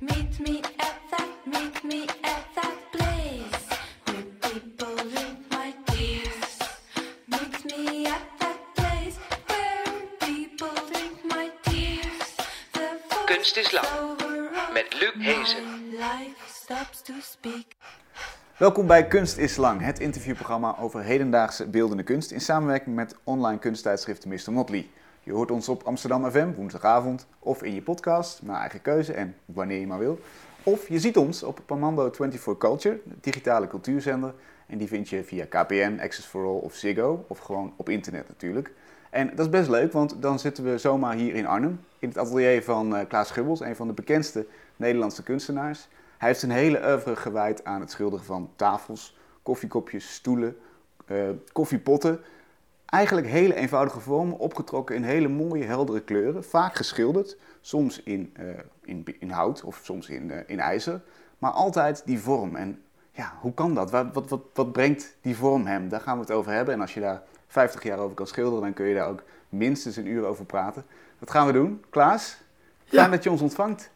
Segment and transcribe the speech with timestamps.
[0.00, 3.66] Meet me at that, meet me at that place
[4.06, 6.58] where people drink my tears.
[7.28, 9.16] Meet me at that place
[9.46, 9.84] where
[10.20, 12.36] people drink my tears.
[12.72, 12.98] The
[13.28, 13.84] Kunst is lang,
[14.74, 15.64] met Luc Hezen.
[15.64, 17.76] my life stops to speak.
[18.60, 23.58] Welkom bij Kunst is Lang, het interviewprogramma over hedendaagse beeldende kunst in samenwerking met online
[23.58, 24.52] kunsttijdschrift Mr.
[24.52, 24.88] Motley.
[25.22, 29.36] Je hoort ons op Amsterdam FM woensdagavond of in je podcast, naar eigen keuze en
[29.44, 30.20] wanneer je maar wil.
[30.62, 34.34] Of je ziet ons op Pamando 24 Culture, de digitale cultuurzender.
[34.66, 38.28] En die vind je via KPN, Access for All of Ziggo, of gewoon op internet
[38.28, 38.72] natuurlijk.
[39.10, 42.18] En dat is best leuk, want dan zitten we zomaar hier in Arnhem, in het
[42.18, 45.88] atelier van eh, Klaas Gubbels, een van de bekendste Nederlandse kunstenaars.
[46.20, 50.56] Hij heeft zijn hele oeuvre gewijd aan het schilderen van tafels, koffiekopjes, stoelen,
[51.06, 51.16] eh,
[51.52, 52.20] koffiepotten.
[52.86, 56.44] Eigenlijk hele eenvoudige vormen, opgetrokken in hele mooie, heldere kleuren.
[56.44, 58.46] Vaak geschilderd, soms in, eh,
[58.84, 61.00] in, in hout of soms in, eh, in ijzer.
[61.38, 62.56] Maar altijd die vorm.
[62.56, 63.90] En ja, hoe kan dat?
[63.90, 65.88] Wat, wat, wat, wat brengt die vorm hem?
[65.88, 66.74] Daar gaan we het over hebben.
[66.74, 69.96] En als je daar 50 jaar over kan schilderen, dan kun je daar ook minstens
[69.96, 70.84] een uur over praten.
[71.18, 71.84] Wat gaan we doen?
[71.90, 72.36] Klaas,
[72.84, 73.08] fijn Ja.
[73.08, 73.90] dat je ons ontvangt.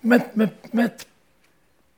[0.00, 1.06] Met, met, met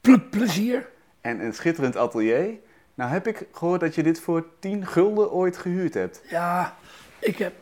[0.01, 0.89] ple- plezier.
[1.21, 2.59] En een schitterend atelier.
[2.95, 6.23] Nou heb ik gehoord dat je dit voor 10 gulden ooit gehuurd hebt.
[6.29, 6.77] Ja,
[7.19, 7.53] ik heb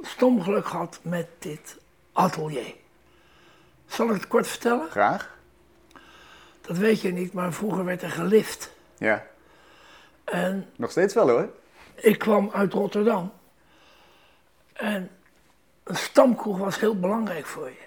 [0.00, 1.76] stom geluk gehad met dit
[2.12, 2.74] atelier.
[3.86, 4.90] Zal ik het kort vertellen?
[4.90, 5.38] Graag.
[6.60, 8.70] Dat weet je niet, maar vroeger werd er gelift.
[8.98, 9.26] Ja,
[10.24, 11.48] En nog steeds wel hoor.
[11.94, 13.32] ik kwam uit Rotterdam.
[14.72, 15.10] En
[15.84, 17.84] een stamkroeg was heel belangrijk voor je.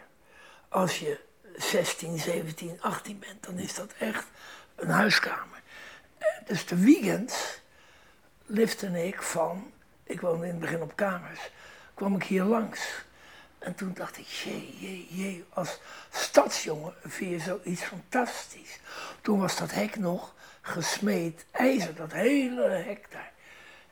[0.70, 1.20] Als je
[1.58, 4.26] 16, 17, 18 bent, dan is dat echt
[4.76, 5.62] een huiskamer.
[6.18, 7.60] En Dus de weekends
[8.46, 9.72] lifte ik van,
[10.04, 11.52] ik woonde in het begin op kamers,
[11.94, 13.06] kwam ik hier langs.
[13.60, 18.80] En toen dacht ik, jee, jee, jee, als stadsjongen vind je zoiets fantastisch.
[19.22, 23.32] Toen was dat hek nog gesmeed ijzer, dat hele hek daar.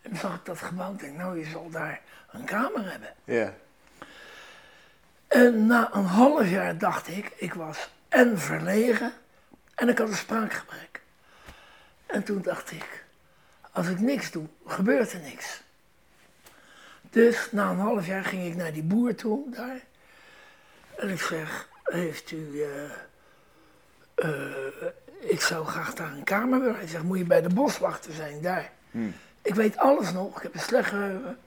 [0.01, 2.01] En toen zag ik dat gebouw en denk, nou, je zal daar
[2.31, 3.13] een kamer hebben.
[3.23, 3.53] Ja.
[5.27, 9.13] En na een half jaar dacht ik, ik was en verlegen
[9.75, 11.01] en ik had een spraakgebrek.
[12.05, 13.05] En toen dacht ik,
[13.71, 15.61] als ik niks doe, gebeurt er niks.
[17.09, 19.79] Dus na een half jaar ging ik naar die boer toe daar.
[20.97, 22.83] En ik zeg, heeft u, eh,
[24.15, 24.87] eh,
[25.19, 26.75] ik zou graag daar een kamer willen.
[26.75, 28.71] Hij zegt, moet je bij de boswachter zijn daar.
[29.41, 31.37] Ik weet alles nog, ik heb een slecht geheugen.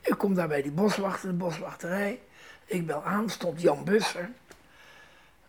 [0.00, 2.20] Ik kom daar bij die boswachter, de boswachterij.
[2.64, 4.30] Ik bel aan, stond Jan Busser.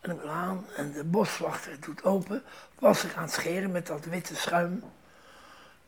[0.02, 2.44] En ik bel aan en de boswachter doet open.
[2.80, 4.84] Was ik aan het scheren met dat witte schuim.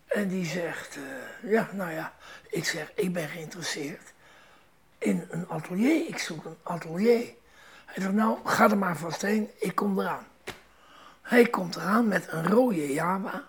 [0.07, 2.13] En die zegt, eh, ja, nou ja,
[2.49, 4.13] ik zeg, ik ben geïnteresseerd
[4.97, 6.07] in een atelier.
[6.07, 7.33] Ik zoek een atelier.
[7.85, 10.27] Hij zegt, nou, ga er maar vast heen, ik kom eraan.
[11.21, 13.43] Hij komt eraan met een rode Java.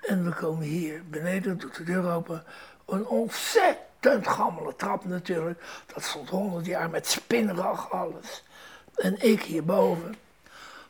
[0.00, 2.44] En we komen hier beneden, doet de deur open.
[2.86, 3.85] Een ontzettend
[4.22, 5.62] gammele trap natuurlijk.
[5.94, 8.44] Dat stond honderd jaar met spinnrag, alles.
[8.94, 10.14] En ik hierboven.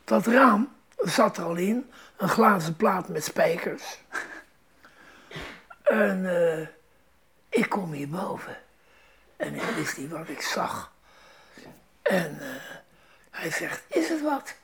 [0.03, 1.91] Dat raam zat er al in.
[2.17, 3.99] Een glazen plaat met spijkers.
[5.83, 6.67] En eh,
[7.49, 8.57] ik kom hierboven.
[9.35, 10.91] En ik wist niet wat ik zag.
[12.01, 12.47] En eh,
[13.29, 14.55] hij zegt, is het wat?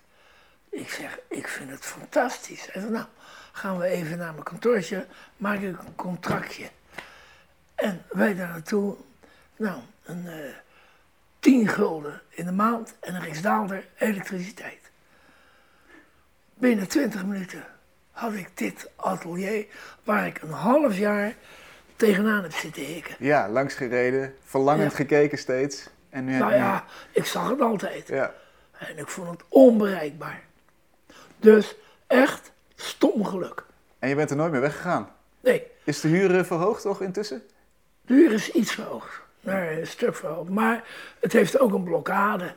[0.69, 2.68] Ik zeg, ik vind het fantastisch.
[2.72, 3.06] Hij zegt, nou,
[3.52, 5.06] gaan we even naar mijn kantoortje,
[5.38, 6.69] maak ik een contractje.
[7.76, 8.96] En wij daar naartoe,
[9.58, 10.34] nou, een eh
[11.40, 14.92] 10 gulden in de maand en een Rijksdaalder elektriciteit.
[16.54, 17.66] Binnen 20 minuten
[18.12, 19.66] had ik dit atelier
[20.04, 21.34] waar ik een half jaar
[21.96, 23.16] tegenaan heb zitten hikken.
[23.20, 24.98] Ja, langs gereden, verlangend Ja.
[24.98, 25.90] gekeken steeds.
[26.10, 28.08] En nu heb Nou ja, ik zag het altijd.
[28.08, 28.34] ja.
[28.78, 30.42] En ik vond het onbereikbaar.
[31.40, 31.76] Dus
[32.08, 33.64] echt stom geluk.
[34.00, 35.10] En je bent er nooit meer weggegaan.
[35.40, 37.42] Nee, Is de huur eh, verhoogd toch intussen?
[38.13, 39.21] Huur is iets verhoogd.
[39.39, 40.50] Nee, een stuk verhoogd.
[40.50, 40.83] Maar
[41.19, 42.56] het heeft ook een blokkade.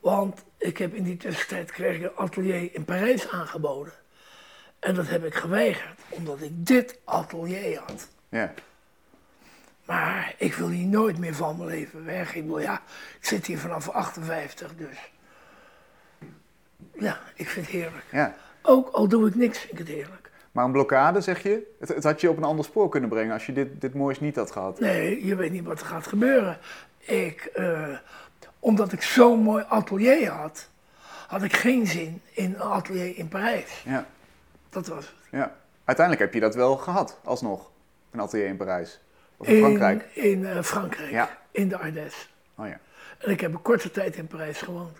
[0.00, 3.92] Want ik heb in die tussentijd kreeg ik een atelier in Parijs aangeboden.
[4.78, 8.08] En dat heb ik geweigerd, omdat ik dit atelier had.
[8.28, 8.52] Ja.
[9.84, 12.34] Maar ik wil hier nooit meer van mijn leven weg.
[12.34, 12.82] Ik wil, ja,
[13.20, 15.10] ik zit hier vanaf 58, dus.
[16.98, 18.04] Ja, ik vind het heerlijk.
[18.10, 18.36] ja.
[18.62, 20.27] Ook al doe ik niks, vind ik het heerlijk.
[20.52, 21.74] Maar een blokkade, zeg je?
[21.80, 24.20] Het, het had je op een ander spoor kunnen brengen als je dit, dit moois
[24.20, 24.80] niet had gehad.
[24.80, 26.58] Nee, je weet niet wat er gaat gebeuren.
[26.98, 27.88] Ik, eh,
[28.58, 30.68] omdat ik zo'n mooi atelier had,
[31.28, 33.82] had ik geen zin in een atelier in Parijs.
[33.84, 34.06] Ja.
[34.70, 35.14] Dat was het.
[35.30, 35.56] ja.
[35.84, 37.70] Uiteindelijk heb je dat wel gehad, alsnog.
[38.10, 39.00] Een atelier in Parijs.
[39.36, 40.04] Of in Frankrijk?
[40.12, 41.38] In, eh, Frankrijk, Ja.
[41.50, 42.26] in de Ardèche.
[42.54, 42.78] Oh ja.
[43.18, 44.96] En ik heb een korte tijd in Parijs gewoond.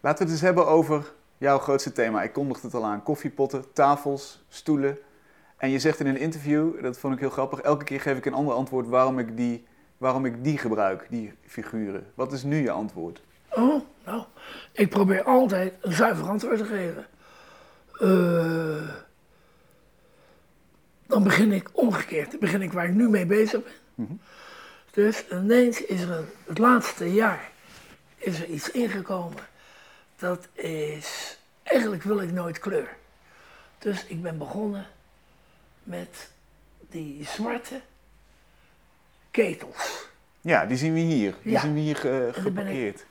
[0.00, 2.22] Laten we het eens hebben over jouw grootste thema.
[2.22, 3.02] Ik kondigde het al aan.
[3.02, 4.98] Koffiepotten, tafels, stoelen.
[5.56, 8.26] En je zegt in een interview, dat vond ik heel grappig, elke keer geef ik
[8.26, 9.66] een ander antwoord waarom ik die,
[9.96, 12.06] waarom ik die gebruik, die figuren.
[12.14, 13.22] Wat is nu je antwoord?
[13.50, 14.22] Oh, nou,
[14.72, 17.06] ik probeer altijd een zuiver antwoord te geven.
[17.98, 18.94] Eh,
[21.06, 22.30] dan begin ik omgekeerd.
[22.30, 23.60] Dan begin ik waar ik nu mee bezig
[23.94, 24.20] ben.
[24.90, 27.50] Dus ineens is er een, het laatste jaar
[28.16, 29.42] is er iets ingekomen.
[30.20, 32.96] Dat is, eigenlijk wil ik nooit kleur.
[33.78, 34.86] Dus ik ben begonnen
[35.82, 36.30] met
[36.90, 37.80] die zwarte
[39.30, 40.08] ketels.
[40.40, 41.34] Ja, die zien we hier.
[41.42, 41.60] Die Ja.
[41.60, 43.04] zien we hier ge- ik- geparkeerd.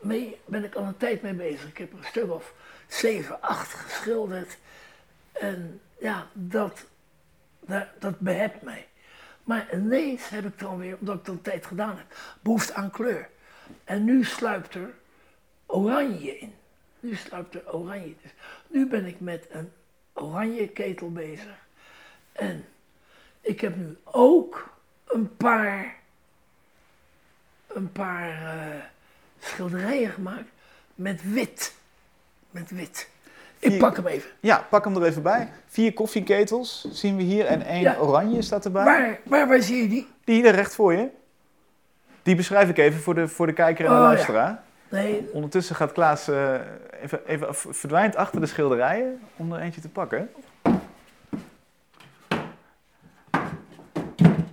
[0.00, 1.68] mee ben ik al een tijd mee bezig.
[1.68, 2.52] Ik heb er een stuk of
[2.88, 4.56] zeven, acht geschilderd.
[5.32, 6.84] En ja, dat,
[7.60, 8.86] dat, dat behept mij.
[9.44, 12.90] Maar ineens heb ik dan weer, omdat ik dat een tijd gedaan heb, behoefte aan
[12.90, 13.28] kleur.
[13.84, 14.94] En nu sluipt er
[15.66, 16.54] oranje in.
[17.00, 18.14] Nu sluipt er oranje.
[18.22, 18.30] Dus
[18.66, 19.70] nu ben ik met een
[20.12, 21.56] oranje ketel bezig.
[22.32, 22.64] En
[23.40, 24.68] ik heb nu ook
[25.06, 25.94] een paar,
[27.66, 28.80] een paar eh,
[29.38, 30.48] schilderijen gemaakt
[30.94, 31.74] met wit.
[32.50, 33.08] Met wit.
[33.58, 34.30] Ik pak hem even.
[34.40, 35.52] Ja, pak hem er even bij.
[35.66, 37.96] Vier koffieketels zien we hier en één Ja.
[37.98, 38.84] oranje staat erbij.
[38.84, 40.08] Waar, waar, waar zie je die?
[40.24, 41.08] Die hier recht voor je.
[42.22, 44.64] Die beschrijf ik even voor de, voor de kijker en de Oh, ja.
[44.94, 46.54] Nee, Ondertussen gaat Klaas eh,
[47.02, 50.30] even, even verdwijnt achter de schilderijen om er eentje te pakken.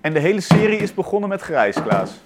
[0.01, 2.19] En de hele serie is begonnen met grijs, Klaas.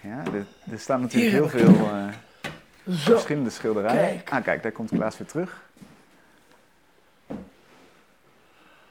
[0.00, 2.08] Ja, er, er staan natuurlijk heel veel eh,
[2.86, 4.22] verschillende schilderijen.
[4.28, 5.67] Ah, kijk, daar komt Klaas weer terug.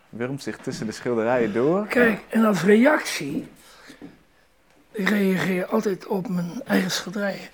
[0.10, 1.88] Wurmt zich tussen de schilderijen door.
[1.88, 3.48] Kijk, en als reactie,
[4.92, 7.50] ik reageer altijd op mijn eigen schilderijen,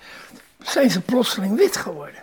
[0.59, 2.21] zijn ze plotseling wit geworden.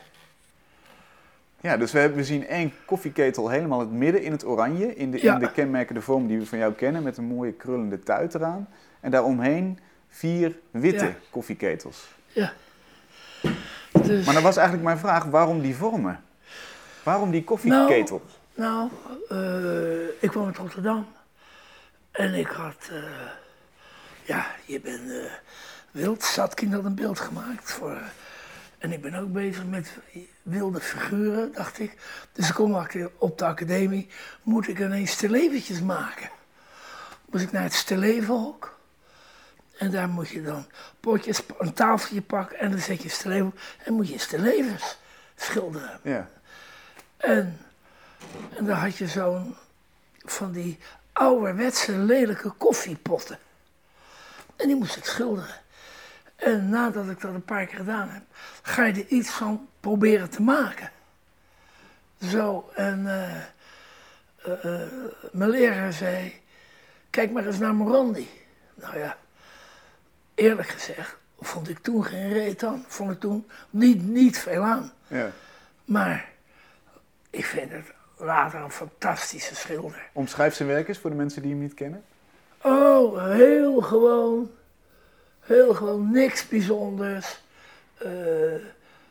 [1.61, 4.94] Ja, dus we, hebben, we zien één koffieketel helemaal het midden in het oranje.
[4.97, 5.35] In de, Ja.
[5.35, 7.03] in de kenmerkende vorm die we van jou kennen.
[7.03, 8.69] Met een mooie krullende tuit eraan.
[9.00, 9.79] En daaromheen
[10.09, 11.15] vier witte Ja.
[11.31, 12.09] koffieketels.
[12.26, 12.53] Ja.
[14.03, 16.21] Dus, Maar dan was eigenlijk mijn vraag, waarom die vormen?
[17.03, 18.17] Waarom die koffieketel?
[18.19, 18.21] nou,
[18.61, 21.07] eh, ik kwam uit Rotterdam
[22.11, 23.31] en ik had, eh,
[24.25, 25.33] ja, je bent eh,
[25.91, 26.23] wild.
[26.23, 27.99] Satkin had een beeld gemaakt voor,
[28.79, 29.99] en ik ben ook bezig met
[30.43, 31.97] wilde figuren, dacht ik.
[32.33, 32.87] Dus ik kom
[33.19, 34.09] op de academie,
[34.43, 36.31] moet ik ineens stilleventjes maken.
[37.27, 38.79] Moest ik naar het stillevenhok.
[39.79, 40.67] En daar moet je dan
[41.01, 44.99] potjes, een tafeltje pakken en dan zet je stilleven op en moet je stillevens
[45.37, 46.01] schilderen.
[46.03, 46.29] Ja.
[47.17, 47.59] En,
[48.57, 49.57] en dan had je zo'n
[50.25, 50.79] van die
[51.13, 53.39] ouderwetse lelijke koffiepotten.
[54.57, 55.55] En die moest ik schilderen.
[56.37, 58.23] En nadat ik dat een paar keer gedaan heb,
[58.63, 60.91] ga je er iets van proberen te maken.
[62.23, 64.91] Zo, en eh, eh, eh,
[65.33, 66.41] mijn leraar zei,
[67.11, 68.29] kijk maar eens naar Morandi.
[68.75, 69.17] Nou ja,
[70.35, 72.85] eerlijk gezegd, vond ik toen geen reet aan.
[72.89, 74.93] Vond ik toen niet, niet veel aan.
[75.07, 75.31] ja.
[75.85, 76.29] Maar
[77.31, 80.09] ik vind het later een fantastische schilder.
[80.12, 82.05] Omschrijf zijn werk eens voor de mensen die hem niet kennen.
[82.62, 84.50] Oh, heel gewoon.
[85.41, 87.43] Heel gewoon, niks bijzonders.
[87.99, 88.11] Eh,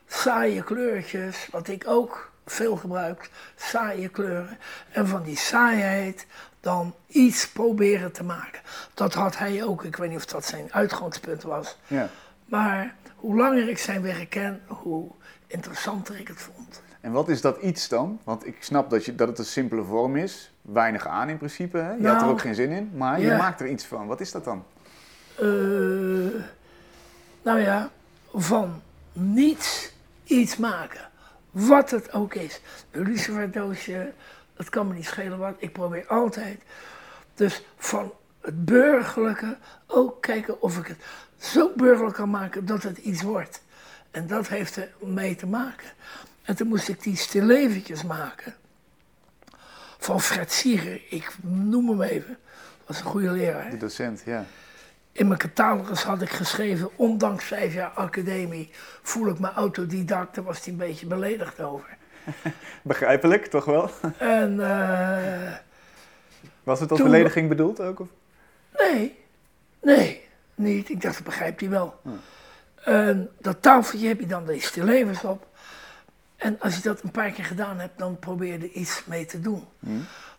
[0.08, 3.30] saaie kleurtjes, wat ik ook veel gebruik.
[3.56, 4.58] Saaie kleuren.
[4.92, 6.25] En van die saaiheid
[6.60, 8.62] dan iets proberen te maken.
[8.94, 9.84] Dat had hij ook.
[9.84, 11.78] Ik weet niet of dat zijn uitgangspunt was.
[11.88, 12.10] Ja.
[12.46, 15.12] Maar hoe langer ik zijn werk ken, hoe
[15.48, 16.82] interessanter ik het vond.
[17.01, 18.20] En wat is dat iets dan?
[18.24, 20.51] Want ik snap dat, je, dat het een simpele vorm is.
[20.62, 21.77] Weinig aan in principe.
[21.77, 21.91] Hè?
[21.91, 22.91] Je had er Nou, ook geen zin in.
[22.96, 24.08] Maar je maakt er iets van.
[24.08, 24.63] Wat is dat dan?
[25.36, 25.46] Eh,
[27.41, 27.89] nou ja,
[28.34, 28.82] van
[29.13, 29.91] niets
[30.24, 31.10] iets maken.
[31.51, 32.62] Wat het ook is.
[32.91, 34.12] Een luciferdoosje,
[34.56, 35.56] het kan me niet schelen wat.
[35.58, 36.62] Ik probeer altijd.
[37.34, 40.98] Dus van het burgerlijke ook kijken of ik het
[41.38, 43.62] zo burgerlijk kan maken dat het iets wordt.
[44.12, 45.89] En dat heeft er mee te maken.
[46.50, 48.53] En toen moest ik die stilleventjes maken.
[49.98, 52.38] Van Fred Sieger, ik noem hem even.
[52.86, 53.70] Was een goede leraar.
[53.70, 54.46] De docent, ja.
[55.12, 58.70] In mijn catalogus had ik geschreven, ondanks vijf jaar academie
[59.01, 60.36] voel ik me autodidact.
[60.36, 61.98] Daar was hij een beetje beledigd over.
[62.82, 63.89] Begrijpelijk, toch wel?
[64.18, 65.53] En eh,
[66.63, 68.00] Was het als Toen- belediging bedoeld ook?
[68.00, 68.08] Of?
[68.77, 69.20] nee,
[69.82, 70.89] nee, niet.
[70.89, 72.01] Ik dacht, dat begrijpt hij wel.
[72.84, 75.48] En dat tafeltje heb je dan deze stillevens op.
[76.39, 79.25] En als je dat een paar keer gedaan hebt, dan probeer je er iets mee
[79.25, 79.67] te doen.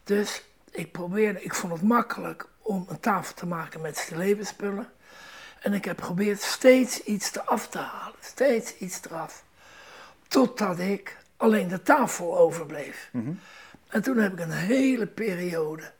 [0.05, 4.89] Dus ik probeerde, ik vond het makkelijk om een tafel te maken met stillevenspullen.
[5.61, 9.45] En ik heb geprobeerd steeds iets eraf te halen, steeds iets eraf.
[10.29, 13.11] Totdat ik alleen de tafel overbleef.
[13.89, 15.93] En toen heb ik een hele periode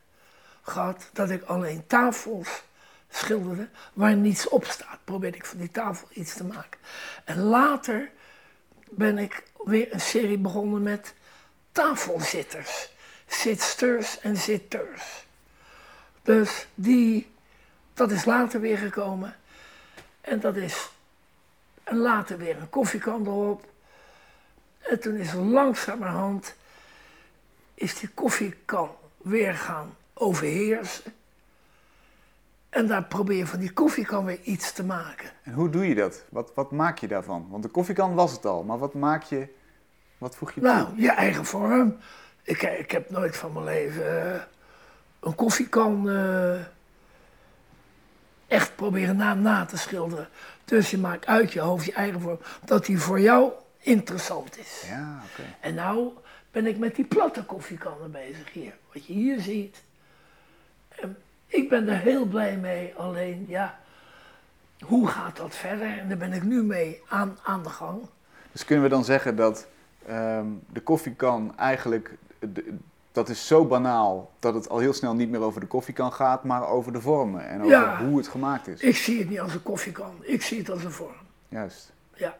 [0.61, 2.63] gehad dat ik alleen tafels
[3.09, 4.99] schilderde waar niets op staat.
[5.03, 6.79] Probeerde ik van die tafel iets te maken.
[7.25, 8.11] En later
[8.91, 11.13] ben ik weer een serie begonnen met
[11.71, 12.89] tafelzitters.
[13.27, 15.25] Zitsters en zitters.
[16.21, 17.31] Dus die,
[17.93, 19.35] dat is later weer gekomen.
[20.21, 20.89] En dat is
[21.83, 23.65] en later weer een koffiekan erop.
[24.79, 26.55] En toen is langzamerhand
[27.73, 31.13] is die koffiekan weer gaan overheersen.
[32.71, 35.29] En daar probeer je van die koffiekan weer iets te maken.
[35.43, 36.25] En hoe doe je dat?
[36.29, 37.47] Wat, wat maak je daarvan?
[37.49, 39.47] Want de koffiekan was het al, maar wat maak je,
[40.17, 40.69] wat voeg je toe?
[40.69, 41.97] Nou, je eigen vorm.
[42.43, 44.41] Ik, ik heb nooit van mijn leven eh,
[45.19, 46.59] een koffiekan eh,
[48.47, 50.29] echt proberen na, na te schilderen.
[50.65, 54.83] Dus je maakt uit je hoofd je eigen vorm, dat die voor jou interessant is.
[54.87, 55.43] Ja, oké.
[55.59, 56.11] En nou
[56.51, 58.73] ben ik met die platte koffiekannen bezig hier.
[58.93, 59.83] Wat je hier ziet.
[60.89, 61.17] En
[61.51, 62.93] ik ben er heel blij mee.
[62.95, 63.79] Alleen, ja,
[64.85, 65.97] hoe gaat dat verder?
[65.99, 68.01] En daar ben ik nu mee aan, aan de gang.
[68.51, 69.67] Dus kunnen we dan zeggen dat
[70.05, 72.77] ehm, de koffiekan eigenlijk, de-
[73.11, 76.43] dat is zo banaal dat het al heel snel niet meer over de koffiekan gaat,
[76.43, 78.03] maar over de vormen en over Ja.
[78.05, 78.81] hoe het gemaakt is.
[78.81, 80.15] Ik zie het niet als een koffiekan.
[80.21, 81.15] Ik zie het als een vorm.
[81.49, 81.91] Juist.
[82.13, 82.35] Ja.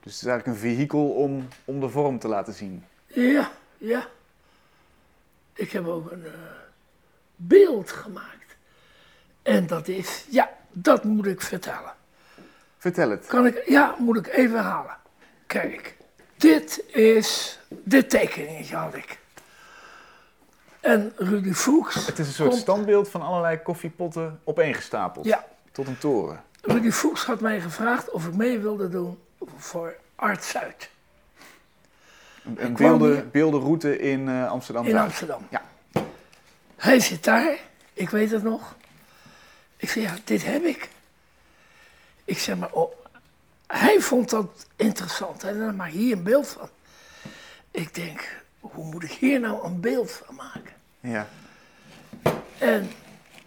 [0.00, 2.84] Dus het is eigenlijk een vehikel om, om de vorm te laten zien.
[3.06, 4.06] Ja, ja.
[5.54, 6.30] Ik heb ook een eh,
[7.36, 8.56] beeld gemaakt.
[9.42, 11.94] En dat is, ja, dat moet ik vertellen.
[12.78, 13.26] Vertel het.
[13.26, 14.96] Kan ik, ja, moet ik even halen.
[15.46, 15.96] Kijk,
[16.36, 19.18] dit is, dit tekeningetje had ik.
[20.80, 22.06] En Rudy Fuchs.
[22.06, 25.24] Het is een soort komt- standbeeld van allerlei koffiepotten opeengestapeld.
[25.26, 26.42] Ja, Tot een toren.
[26.62, 29.18] Rudy Fuchs had mij gevraagd of ik mee wilde doen
[29.56, 30.90] voor Art Zuid
[32.56, 34.86] Een, beelden, beeldenroute in eh, Amsterdam.
[34.86, 34.96] in.
[34.96, 35.46] Amsterdam.
[35.50, 35.62] Ja.
[36.76, 37.58] Hij zit daar,
[37.92, 38.76] ik weet het nog.
[39.76, 40.88] Ik zeg, ja, dit heb ik.
[42.24, 42.92] Ik zeg maar, oh,
[43.66, 45.42] hij vond dat interessant.
[45.42, 46.68] Hij zei, "Nou, maak hier een beeld van.
[47.70, 50.74] Ik denk, hoe moet ik hier nou een beeld van maken?
[51.00, 51.28] Ja.
[52.58, 52.90] En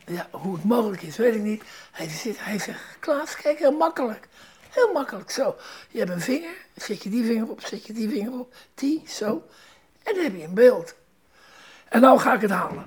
[0.05, 1.63] ja, hoe het mogelijk is, weet ik niet.
[1.91, 4.27] Hij, zit, hij zegt, Klaas, kijk, heel makkelijk.
[4.69, 5.55] Heel makkelijk, zo.
[5.89, 9.03] Je hebt een vinger, zet je die vinger op, zet je die vinger op, die,
[9.07, 9.43] zo.
[10.03, 10.95] En dan heb je een beeld.
[11.89, 12.86] En nou ga ik het halen.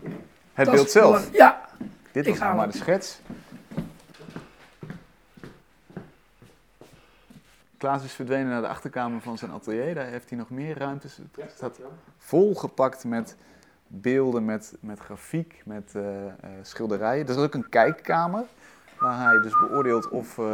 [0.55, 1.17] Het Dat beeld is zelf.
[1.17, 1.69] belang- Ja,
[2.13, 3.21] Dit nog haal maar de schets.
[7.77, 9.95] Klaas is verdwenen naar de achterkamer van zijn atelier.
[9.95, 11.19] Daar heeft hij nog meer ruimtes.
[11.37, 11.79] Het staat
[12.19, 13.37] volgepakt met
[13.87, 16.33] beelden, met, met grafiek, met eh, eh,
[16.63, 17.25] schilderijen.
[17.27, 18.45] Er is ook een kijkkamer
[18.99, 20.45] waar hij dus beoordeelt of eh,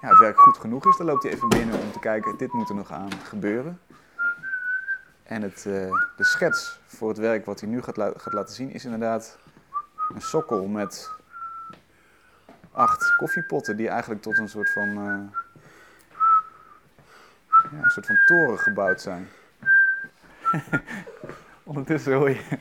[0.00, 0.96] ja, het werk goed genoeg is.
[0.96, 3.80] Daar loopt hij even binnen om te kijken, dit moet er nog aan gebeuren.
[5.24, 8.70] En het, eh, de schets voor het werk wat hij nu gaat, gaat laten zien
[8.70, 9.38] is inderdaad
[10.14, 11.10] een sokkel met
[12.72, 15.44] acht koffiepotten die eigenlijk tot een soort van, eh,
[17.72, 19.28] ja, een soort van toren gebouwd zijn.
[21.62, 22.58] Ondertussen hoor je,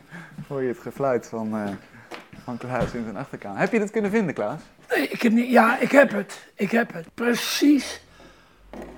[0.47, 1.71] hoor je het gefluit van, eh,
[2.43, 3.59] van Klaas in zijn achterkamer.
[3.59, 4.61] Heb je dit kunnen vinden, Klaas?
[4.89, 6.47] nee, ik heb ja, ik heb het.
[6.55, 7.07] Ik heb het.
[7.13, 8.01] Precies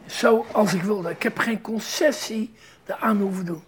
[0.06, 1.10] zoals ik wilde.
[1.10, 2.56] Ik heb geen concessie
[2.86, 3.64] eraan hoeven doen.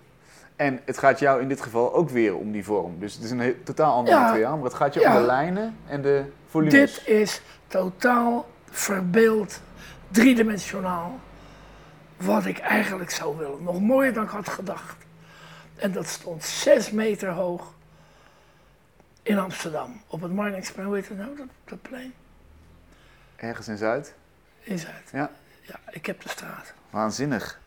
[0.55, 2.99] En het gaat jou in dit geval ook weer om die vorm.
[2.99, 4.21] Dus het is een totaal ander Ja.
[4.21, 5.13] materiaal, maar het gaat je Ja.
[5.15, 6.73] om de lijnen en de volumes.
[6.73, 9.61] Dit is totaal verbeeld,
[10.09, 11.19] driedimensionaal.
[12.17, 13.63] Wat ik eigenlijk zou willen.
[13.63, 14.95] Nog mooier dan ik had gedacht.
[15.75, 17.73] En dat stond zes meter hoog
[19.23, 20.01] in Amsterdam.
[20.07, 21.35] Op het Marnixplein, hoe heet het nou?
[21.35, 22.13] Dat, dat plein?
[23.35, 24.13] Ergens in Zuid.
[24.59, 25.09] In Zuid.
[25.11, 25.29] Ja.
[25.61, 26.73] Ja, ik heb de straat.
[26.89, 27.59] Waanzinnig.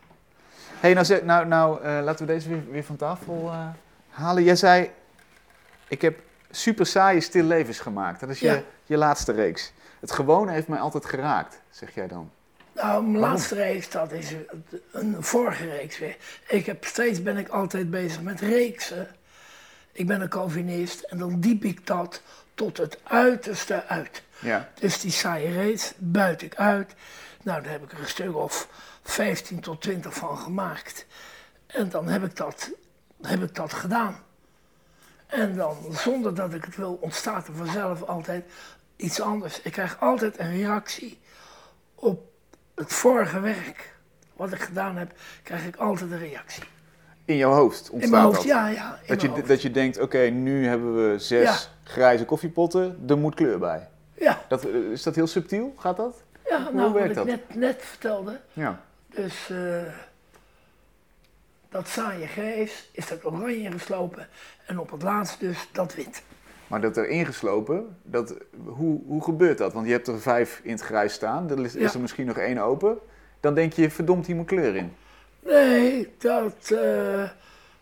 [0.81, 3.69] Hey, nou, nou, nou eh, laten we deze weer, weer van tafel eh,
[4.09, 4.43] halen.
[4.43, 4.91] Jij zei,
[5.89, 6.19] ik heb
[6.51, 8.21] super saaie stillevens gemaakt.
[8.21, 8.63] Dat is je, Ja.
[8.85, 9.73] je laatste reeks.
[10.01, 12.31] Het gewone heeft mij altijd geraakt, zeg jij dan.
[12.73, 13.31] Nou, mijn Waarom?
[13.33, 14.35] laatste reeks, dat is
[14.93, 16.17] een vorige reeks weer.
[16.49, 19.09] Ik heb steeds ben ik altijd bezig met reeksen.
[19.93, 22.23] Ik ben een Calvinist en dan diep ik dat
[22.55, 24.23] tot het uiterste uit.
[24.39, 24.69] Ja.
[24.75, 26.95] Dus die saaie reeks buit ik uit.
[27.43, 28.69] Nou, daar heb ik er een stuk of
[29.11, 31.07] 15 tot 20 van gemaakt.
[31.67, 32.71] En dan heb ik dat,
[33.23, 34.17] heb ik dat gedaan.
[35.27, 38.45] En dan, zonder dat ik het wil, ontstaat er vanzelf altijd
[38.97, 39.61] iets anders.
[39.63, 41.19] Ik krijg altijd een reactie
[41.95, 42.23] op
[42.75, 43.99] het vorige werk.
[44.37, 45.13] wat ik gedaan heb,
[45.43, 46.63] krijg ik altijd een reactie.
[47.25, 48.45] In jouw hoofd ontstaat In mijn hoofd, dat?
[48.45, 48.93] ja, ja.
[49.03, 49.49] In Dat je, hoofd.
[49.49, 51.57] dat je denkt, oké, nu hebben we zes Ja.
[51.93, 53.89] grijze koffiepotten, er moet kleur bij.
[54.15, 55.75] Ja, Dat, eh, is dat heel subtiel?
[55.79, 56.23] Gaat dat?
[56.49, 57.27] ja Hoe nou, wat werkt ik dat?
[57.27, 58.41] net, net vertelde.
[58.53, 58.81] Ja.
[59.15, 59.83] Dus eh,
[61.69, 64.29] dat saaie grijs is dat oranje geslopen.
[64.67, 66.23] En op het laatst dus dat wit.
[66.67, 69.73] Maar dat erin geslopen, dat, hoe, hoe gebeurt dat?
[69.73, 72.37] Want je hebt er vijf in het grijs staan, er is, is er misschien nog
[72.37, 72.99] één open.
[73.41, 74.93] Dan denk je, verdomd, hier moet kleur in.
[75.41, 77.31] Nee, dat, eh,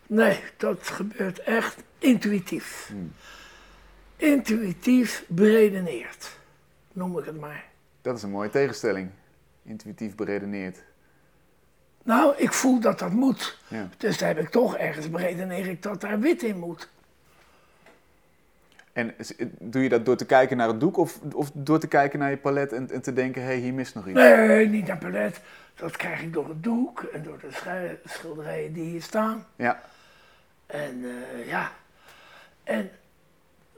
[0.07, 2.87] nee, dat gebeurt echt intuïtief.
[2.91, 3.13] Hmm.
[4.15, 6.37] Intuïtief beredeneerd,
[6.93, 7.65] noem ik het maar.
[8.01, 9.09] Dat is een mooie tegenstelling.
[9.63, 10.83] Intuïtief beredeneerd.
[12.09, 13.57] Nou, ik voel dat dat moet.
[13.67, 13.89] Ja.
[13.97, 16.89] Dus daar heb ik toch ergens beredeneerd ik dat daar wit in moet.
[18.93, 19.15] En
[19.59, 22.29] doe je dat door te kijken naar het doek of, of door te kijken naar
[22.29, 24.15] je palet en, en te denken, hé, hey, hier mist nog iets?
[24.15, 25.41] Nee, niet naar palet.
[25.75, 29.45] Dat krijg ik door het doek en door de schilderijen die hier staan.
[29.55, 29.81] Ja,
[30.65, 31.71] En eh, ja,
[32.63, 32.91] en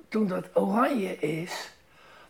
[0.08, 1.72] toen dat oranje is,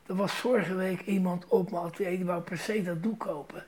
[0.06, 3.64] er was vorige week iemand op mijn atelier die wou per se dat doek kopen.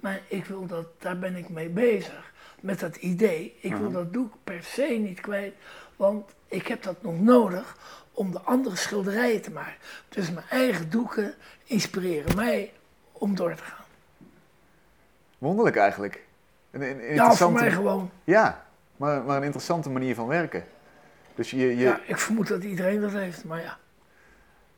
[0.00, 3.56] Maar ik wil dat, daar ben ik mee bezig, met dat idee.
[3.60, 5.54] Ik wil dat doek per se niet kwijt,
[5.96, 7.76] want ik heb dat nog nodig
[8.12, 9.76] om de andere schilderijen te maken.
[10.08, 11.34] Dus mijn eigen doeken
[11.64, 12.72] inspireren mij
[13.12, 13.84] om door te gaan.
[15.38, 16.24] wonderlijk eigenlijk.
[16.70, 18.10] Een, een, een Ja, voor mij gewoon.
[18.24, 20.64] Ja, maar, maar een interessante manier van werken.
[21.34, 23.78] Dus je, je, Ja, ik vermoed dat iedereen dat heeft, maar ja.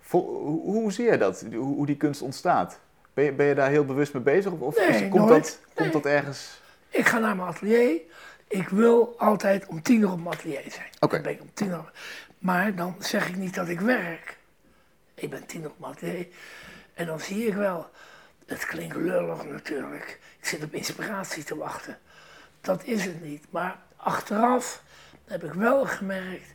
[0.00, 2.80] Vol- hoe, hoe zie je dat, hoe, hoe die kunst ontstaat?
[3.18, 4.52] Ben je, ben je daar heel bewust mee bezig?
[4.52, 5.30] Of, of Nee, is- komt, nooit.
[5.44, 5.90] dat, Nee.
[5.90, 6.60] komt dat ergens...
[6.88, 8.00] Ik ga naar mijn atelier.
[8.48, 10.88] Ik wil altijd om tien uur op mijn atelier zijn.
[11.00, 11.20] Oké.
[11.20, 11.92] Ben ik om tien uur.
[12.38, 14.36] Maar dan zeg ik niet dat ik werk.
[15.14, 16.26] Ik ben tien uur op mijn atelier.
[16.94, 17.90] En dan zie ik wel.
[18.46, 20.18] Het klinkt lullig natuurlijk.
[20.40, 21.98] Ik zit op inspiratie te wachten.
[22.60, 23.44] Dat is het niet.
[23.50, 24.82] Maar achteraf
[25.24, 26.54] heb ik wel gemerkt.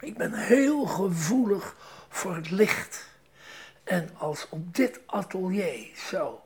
[0.00, 1.76] Ik ben heel gevoelig
[2.08, 3.12] voor het licht.
[3.84, 6.44] En als op dit atelier zo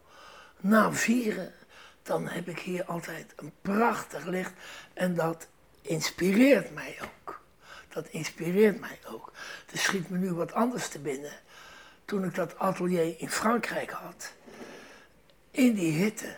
[0.61, 1.53] na vieren,
[2.03, 4.53] dan heb ik hier altijd een prachtig licht.
[4.93, 5.49] En dat
[5.83, 7.41] inspireert mij ook.
[7.89, 9.33] Dat inspireert mij ook.
[9.73, 11.33] Er schiet me nu wat anders te binnen.
[12.05, 14.33] Toen ik dat atelier in Frankrijk had,
[15.51, 16.37] in die hitte,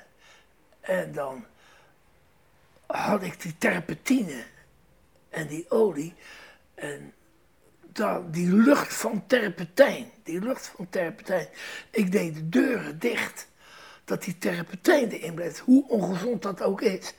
[0.80, 1.46] en dan
[2.86, 4.44] had ik die terpentine
[5.28, 6.14] en die olie.
[6.74, 7.14] En
[8.31, 11.46] die lucht van terpentijn, die lucht van terpentijn.
[11.90, 13.48] Ik deed de deuren dicht,
[14.05, 17.14] dat die terpentijn erin bleef, hoe ongezond dat ook is.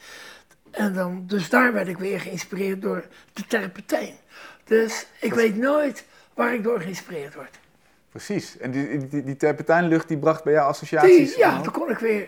[0.71, 4.13] En dan, dus daar werd ik weer geïnspireerd door de terpentijn.
[4.63, 7.59] Dus ik weet nooit waar ik door geïnspireerd word.
[8.09, 8.57] Precies.
[8.57, 11.29] En die, die, die terpentijnlucht die bracht bij jou associaties?
[11.29, 12.27] Die, ja, dan kon ik weer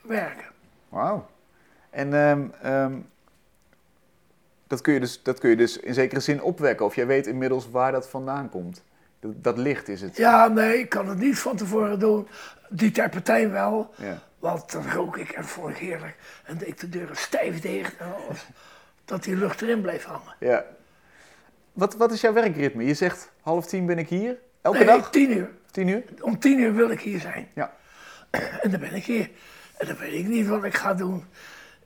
[0.00, 0.46] werken.
[0.88, 1.26] Wauw.
[1.90, 2.14] En
[2.62, 2.92] ehm,
[4.70, 6.86] dat, kun je dus, dat kun je dus in zekere zin opwekken.
[6.86, 8.82] Of jij weet inmiddels waar dat vandaan komt.
[9.20, 10.16] Dat, dat licht is het.
[10.16, 12.28] Ja, nee, ik kan het niet van tevoren doen.
[12.68, 13.94] Die terpentijn wel.
[13.96, 14.22] Ja.
[14.38, 16.16] Want dan rook ik en vond ik heerlijk.
[16.44, 17.96] En deed ik de deuren stijf dicht.
[17.96, 18.46] En alles.
[19.04, 20.34] Dat die lucht erin bleef hangen.
[20.38, 20.64] ja.
[21.72, 22.84] Wat, wat is jouw werkritme?
[22.84, 24.38] Je zegt half tien ben ik hier.
[24.62, 25.10] Elke nee, dag?
[25.10, 25.50] tien uur.
[25.70, 26.04] Tien uur?
[26.20, 27.48] Om tien uur wil ik hier zijn.
[27.54, 27.72] Ja.
[28.62, 29.30] En dan ben ik hier.
[29.76, 31.24] En dan weet ik niet wat ik ga doen.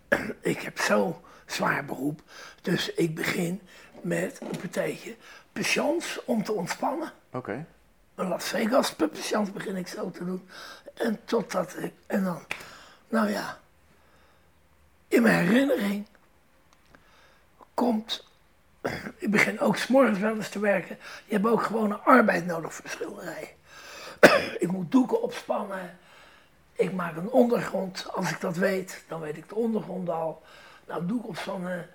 [0.41, 1.15] Ik heb zo'n
[1.47, 2.23] zwaar beroep.
[2.63, 3.61] Dus ik begin
[4.01, 5.17] met een partijtje
[5.53, 7.13] patience om te ontspannen.
[7.33, 7.67] Oké.
[8.15, 10.49] Een Las Vegas patience begin ik zo te doen.
[10.95, 11.93] En totdat ik...
[12.07, 12.43] En dan,
[13.09, 13.59] nou ja...
[15.09, 16.07] In mijn herinnering
[17.75, 18.25] komt...
[19.19, 20.99] Ik begin ook s'morgens wel eens te werken.
[21.25, 23.49] Je hebt ook gewoon een arbeid nodig voor schilderijen.
[24.65, 25.99] ik moet doeken opspannen.
[26.73, 28.07] Ik maak een ondergrond.
[28.13, 30.43] Als ik dat weet, dan weet ik de ondergrond al.
[30.87, 31.89] Nou, doek opspannen.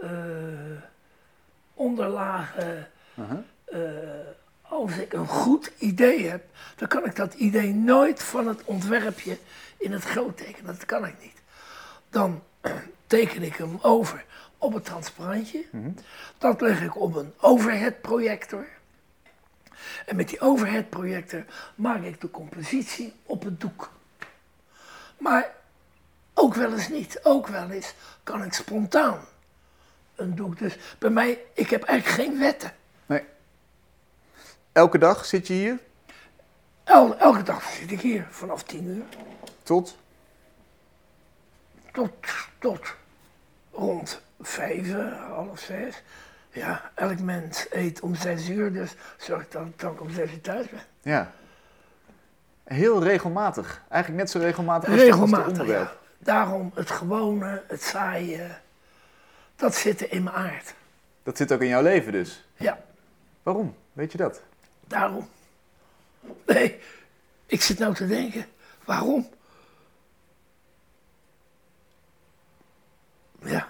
[0.00, 0.08] eh
[1.74, 2.88] onderlagen.
[3.64, 3.80] eh,
[4.62, 6.44] als ik een goed idee heb,
[6.76, 9.38] dan kan ik dat idee nooit van het ontwerpje
[9.78, 10.74] in het groot tekenen.
[10.76, 11.42] Dat kan ik niet.
[12.10, 12.42] Dan
[13.06, 14.24] teken ik hem over
[14.58, 15.64] op het transparantje.
[16.38, 18.66] Dat leg ik op een overhead projector.
[20.06, 23.90] En met die overhead projector maak ik de compositie op het doek.
[25.18, 25.50] Maar
[26.40, 27.20] ook wel eens niet.
[27.22, 29.20] Ook wel eens kan ik spontaan
[30.14, 30.58] een doek.
[30.58, 32.72] Dus bij mij, ik heb eigenlijk geen wetten.
[33.06, 33.24] Nee.
[34.72, 35.78] Elke dag zit je hier
[36.84, 39.04] El- elke dag zit ik hier vanaf tien uur
[39.62, 39.96] tot...
[41.92, 42.12] tot,
[42.58, 42.94] tot
[43.72, 44.92] rond vijf,
[45.28, 46.02] half zes.
[46.52, 50.40] Ja, elk mens eet om zes uur, dus zorg dat ik dan om zes uur
[50.40, 50.82] thuis ben.
[51.02, 51.32] Ja.
[52.64, 53.82] Heel regelmatig.
[53.88, 55.99] Eigenlijk net zo regelmatig als, als het onderwerp.
[56.22, 58.50] Daarom het gewone, het saaie,
[59.56, 60.74] dat zit er in mijn aard.
[61.22, 62.44] Dat zit ook in jouw leven dus.
[62.56, 62.80] Ja,
[63.42, 63.76] Waarom?
[63.92, 64.42] Weet je dat?
[64.86, 65.28] daarom.
[66.46, 66.80] Nee,
[67.46, 68.46] ik zit nou te denken,
[68.84, 69.28] waarom?
[73.44, 73.68] Ja,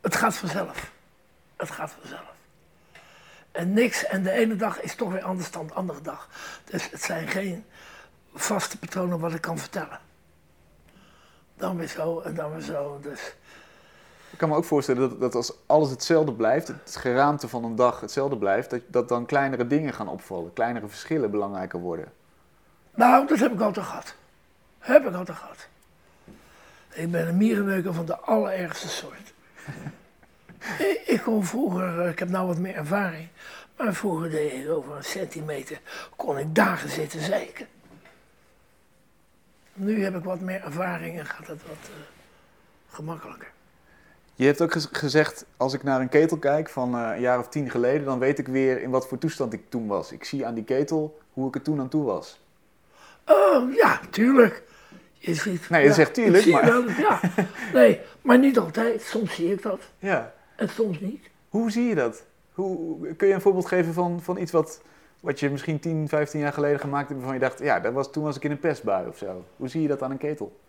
[0.00, 0.90] het gaat vanzelf.
[1.56, 2.32] Het gaat vanzelf.
[3.52, 6.28] En niks, en de ene dag is toch weer anders dan de andere dag.
[6.64, 7.64] Dus het zijn geen
[8.34, 10.00] vaste patronen wat ik kan vertellen.
[11.56, 12.98] Dan weer zo en dan weer zo.
[13.02, 13.34] Dus
[14.30, 17.76] Ik kan me ook voorstellen dat, dat als alles hetzelfde blijft, het geraamte van een
[17.76, 22.12] dag hetzelfde blijft, dat, dat dan kleinere dingen gaan opvallen, kleinere verschillen belangrijker worden.
[22.94, 24.14] Nou, dat heb ik altijd gehad.
[24.78, 25.68] Heb ik altijd gehad.
[26.92, 29.32] Ik ben een mierenneuker van de allerergste soort.
[30.88, 33.28] ik, ik kon vroeger, eh, ik heb nou wat meer ervaring,
[33.76, 35.80] maar vroeger deed ik over een centimeter,
[36.16, 37.66] kon ik dagen zitten zeiken.
[39.74, 41.90] Nu heb ik wat meer ervaring en gaat het wat eh,
[42.94, 43.52] gemakkelijker.
[44.34, 47.38] Je hebt ook gez- gezegd, als ik naar een ketel kijk van eh, een jaar
[47.38, 50.12] of tien geleden, dan weet ik weer in wat voor toestand ik toen was.
[50.12, 52.40] Ik zie aan die ketel hoe ik er toen aan toe was.
[53.26, 54.62] Oh, ja, tuurlijk.
[55.18, 57.20] Je ziet, Nee, je ja, zegt tuurlijk, maar- wel, ja.
[57.74, 59.02] Nee, maar niet altijd.
[59.02, 60.34] Soms zie ik dat Ja.
[60.56, 61.28] en soms niet.
[61.48, 62.24] Hoe zie je dat?
[62.52, 64.80] Hoe, kun je een voorbeeld geven van, van iets wat,
[65.24, 68.12] wat je misschien 10, 15 jaar geleden gemaakt hebt, waarvan je dacht, ja, dat was,
[68.12, 69.44] toen was ik in een pestbui of zo.
[69.56, 70.60] Hoe zie je dat aan een ketel?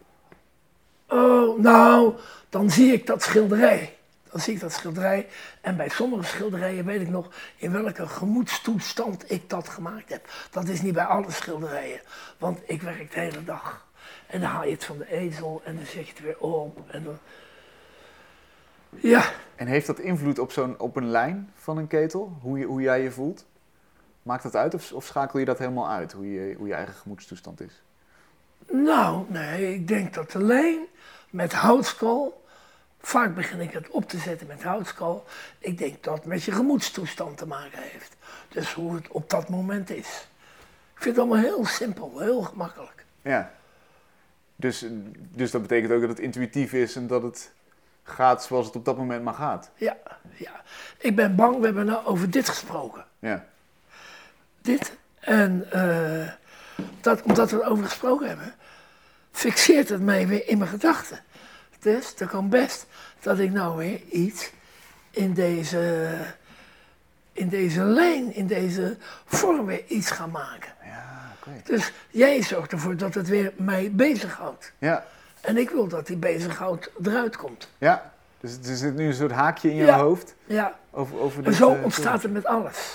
[1.08, 2.14] Oh, nou,
[2.50, 3.98] dan zie ik dat schilderij.
[4.32, 5.28] Dan zie ik dat schilderij.
[5.62, 10.28] En bij sommige schilderijen weet ik nog in welke gemoedstoestand ik dat gemaakt heb.
[10.52, 12.00] Dat is niet bij alle schilderijen.
[12.38, 13.88] Want ik werk de hele dag.
[14.28, 16.80] En dan haal je het van de ezel en dan zet je het weer op.
[16.88, 17.18] En dan...
[18.90, 22.38] Ja, En heeft dat invloed op, zo'n, op een lijn van een ketel?
[22.42, 23.46] Hoe, je, hoe jij je voelt?
[24.26, 26.94] Maakt dat uit of, of schakel je dat helemaal uit, hoe je, hoe je eigen
[26.94, 27.82] gemoedstoestand is?
[28.72, 30.80] nou, nee, ik denk dat lijn
[31.30, 32.46] met houtskool.
[33.00, 35.26] Vaak begin ik het op te zetten met houtskool.
[35.60, 38.16] Ik denk dat het met je gemoedstoestand te maken heeft.
[38.50, 40.28] Dus hoe het op dat moment is.
[40.96, 43.06] Ik vind het allemaal heel simpel, heel gemakkelijk.
[43.22, 43.52] Ja.
[44.56, 44.86] Dus,
[45.18, 47.52] dus dat betekent ook dat het intuïtief is en dat het
[48.04, 49.70] gaat zoals het op dat moment maar gaat.
[49.76, 49.98] Ja,
[50.36, 50.62] ja.
[50.98, 53.06] Ik ben bang, we hebben nou over dit gesproken.
[53.20, 53.46] Ja.
[54.66, 54.92] Dit.
[55.20, 56.30] En eh,
[57.02, 58.54] dat, omdat we erover gesproken hebben,
[59.32, 61.20] fixeert het mij weer in mijn gedachten.
[61.80, 62.86] Dus er kan best
[63.22, 64.52] dat ik nou weer iets
[65.12, 66.08] in deze,
[67.34, 70.72] in deze lijn, in deze vorm weer iets ga maken.
[70.84, 71.52] Ja, oké.
[71.64, 74.72] Dus jij zorgt ervoor dat het weer mij bezighoudt.
[74.78, 75.06] Ja.
[75.42, 77.70] En ik wil dat die bezighoud eruit komt.
[77.78, 78.12] Ja.
[78.40, 79.98] Dus het- er zit nu een soort haakje in je Ja.
[79.98, 82.94] hoofd Ja, over, over en dit, zo eh, ontstaat het met alles.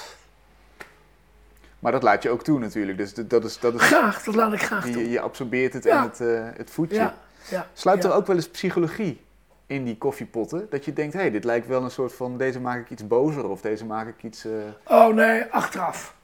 [1.80, 2.98] Maar dat laat je ook toe natuurlijk.
[2.98, 5.08] Dus dat is, dat is, Graag, dat laat ik graag je, doen.
[5.08, 5.96] je absorbeert het Ja.
[5.96, 6.96] en het, eh, het voedt je.
[6.96, 7.14] Ja,
[7.50, 8.08] ja, Sluit ja.
[8.08, 9.20] er ook wel eens psychologie
[9.66, 10.66] in die koffiepotten?
[10.70, 13.06] Dat je denkt, hé, hey, dit lijkt wel een soort van, deze maak ik iets
[13.06, 14.44] bozer of deze maak ik iets...
[14.44, 14.52] eh,
[14.84, 16.14] Oh nee, achteraf.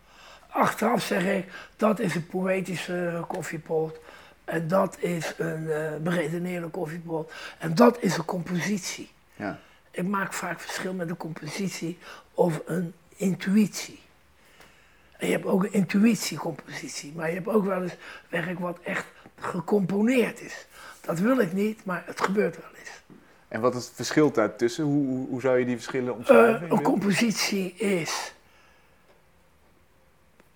[0.48, 3.96] Achteraf zeg ik, dat is een poëtische koffiepot.
[4.44, 7.32] En dat is een eh beredeneerde koffiepot.
[7.58, 9.10] En dat is een compositie.
[9.36, 9.58] ja.
[9.90, 11.98] Ik maak vaak verschil met een compositie
[12.34, 14.00] of een intuïtie.
[15.18, 17.96] En je hebt ook een intuïtiecompositie, maar je hebt ook wel eens
[18.28, 19.06] werk wat echt
[19.38, 20.66] gecomponeerd is.
[21.00, 22.90] Dat wil ik niet, maar het gebeurt wel eens.
[23.48, 24.84] En wat is het verschil daartussen?
[24.84, 26.54] Hoe, hoe, hoe zou je die verschillen omschrijven?
[26.54, 28.32] Eh, in een compositie is,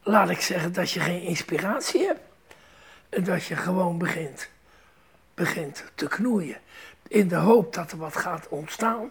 [0.02, 2.20] laat ik zeggen, dat je geen inspiratie hebt.
[3.08, 4.48] En dat je gewoon begint,
[5.34, 6.58] begint te knoeien.
[7.08, 9.10] In de hoop dat er wat gaat ontstaan.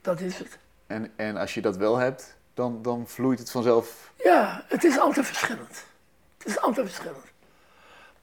[0.00, 0.58] Dat is het.
[0.86, 4.12] En, en als je dat wel hebt, dan, dan vloeit het vanzelf.
[4.16, 5.84] Ja, het is altijd verschillend.
[6.38, 7.24] Het is altijd verschillend.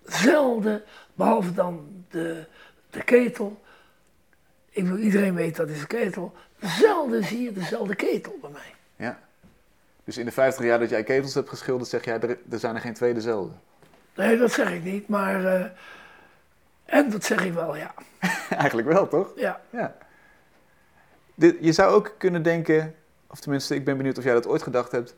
[0.05, 2.45] Zelden, behalve dan de,
[2.89, 3.61] de ketel.
[4.69, 6.33] Ik wil iedereen weet dat is een ketel.
[6.61, 8.73] Zelden zie je dezelfde ketel bij mij.
[8.95, 9.19] Ja.
[10.03, 12.75] Dus in de 50 jaar dat jij ketels hebt geschilderd, zeg jij, er, er zijn
[12.75, 13.53] er geen twee dezelfde.
[14.15, 15.45] Nee, dat zeg ik niet, maar.
[15.45, 15.65] eh,
[16.85, 17.93] en dat zeg ik wel, ja.
[18.49, 19.31] Eigenlijk wel, toch?
[19.35, 19.61] ja.
[19.69, 19.95] Ja.
[21.59, 22.95] Je zou ook kunnen denken,
[23.27, 25.15] of tenminste, ik ben benieuwd of jij dat ooit gedacht hebt.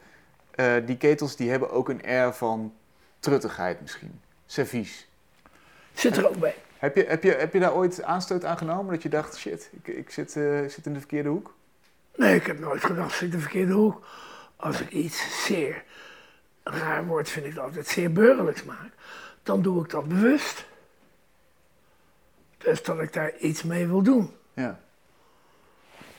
[0.51, 2.73] eh, die ketels die hebben ook een air van
[3.19, 4.21] truttigheid misschien.
[4.45, 5.07] Servies.
[5.93, 6.55] Zit er ook bij.
[6.77, 9.69] Heb je, heb, je, heb je daar ooit aanstoot aan genomen dat je dacht, shit,
[9.83, 11.53] ik, ik zit, eh, zit in de verkeerde hoek?
[12.15, 14.05] Nee, ik heb nooit gedacht, zit in de verkeerde hoek.
[14.55, 15.83] Als ik iets zeer,
[16.63, 18.91] raar woord vind ik dat altijd, zeer burgerlijks maak,
[19.43, 20.65] dan doe ik dat bewust.
[22.57, 24.33] Dus dat ik daar iets mee wil doen.
[24.53, 24.79] Ja.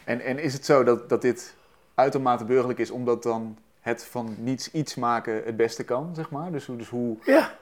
[0.04, 1.54] En, en is het zo dat, dat dit
[2.00, 6.52] uitermate burgerlijk is, omdat dan het van niets iets maken het beste kan, zeg maar?
[6.52, 7.58] Dus, hoe- dus hoe, Ja,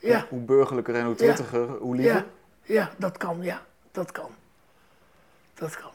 [0.00, 0.26] Ja.
[0.28, 1.16] Hoe burgerlijker en hoe Ja.
[1.16, 2.14] twittiger, hoe liever.
[2.16, 2.24] Ja,
[2.62, 4.30] ja, dat kan, ja, dat kan.
[5.54, 5.90] Dat kan.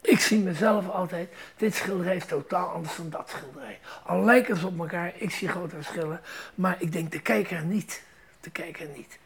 [0.00, 3.80] Ik zie mezelf altijd, dit schilderij is totaal anders dan dat schilderij.
[4.06, 6.20] Al lijken ze op elkaar, ik zie grote verschillen,
[6.54, 8.02] maar ik denk de kijker niet.
[8.40, 9.18] De kijker niet.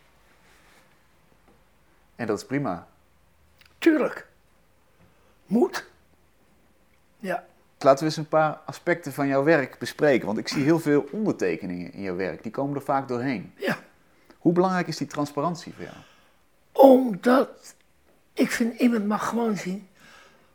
[2.16, 2.86] En dat is prima.
[3.78, 4.26] Tuurlijk.
[5.46, 5.86] Moet.
[7.18, 7.44] Ja.
[7.78, 10.26] Laten we eens een paar aspecten van jouw werk bespreken.
[10.26, 12.42] Want ik zie heel veel ondertekeningen in jouw werk.
[12.42, 13.52] Die komen er vaak doorheen.
[13.56, 13.78] Ja.
[14.38, 15.96] Hoe belangrijk is die transparantie voor jou?
[16.72, 17.74] Omdat
[18.32, 19.88] ik vind, iemand mag gewoon zien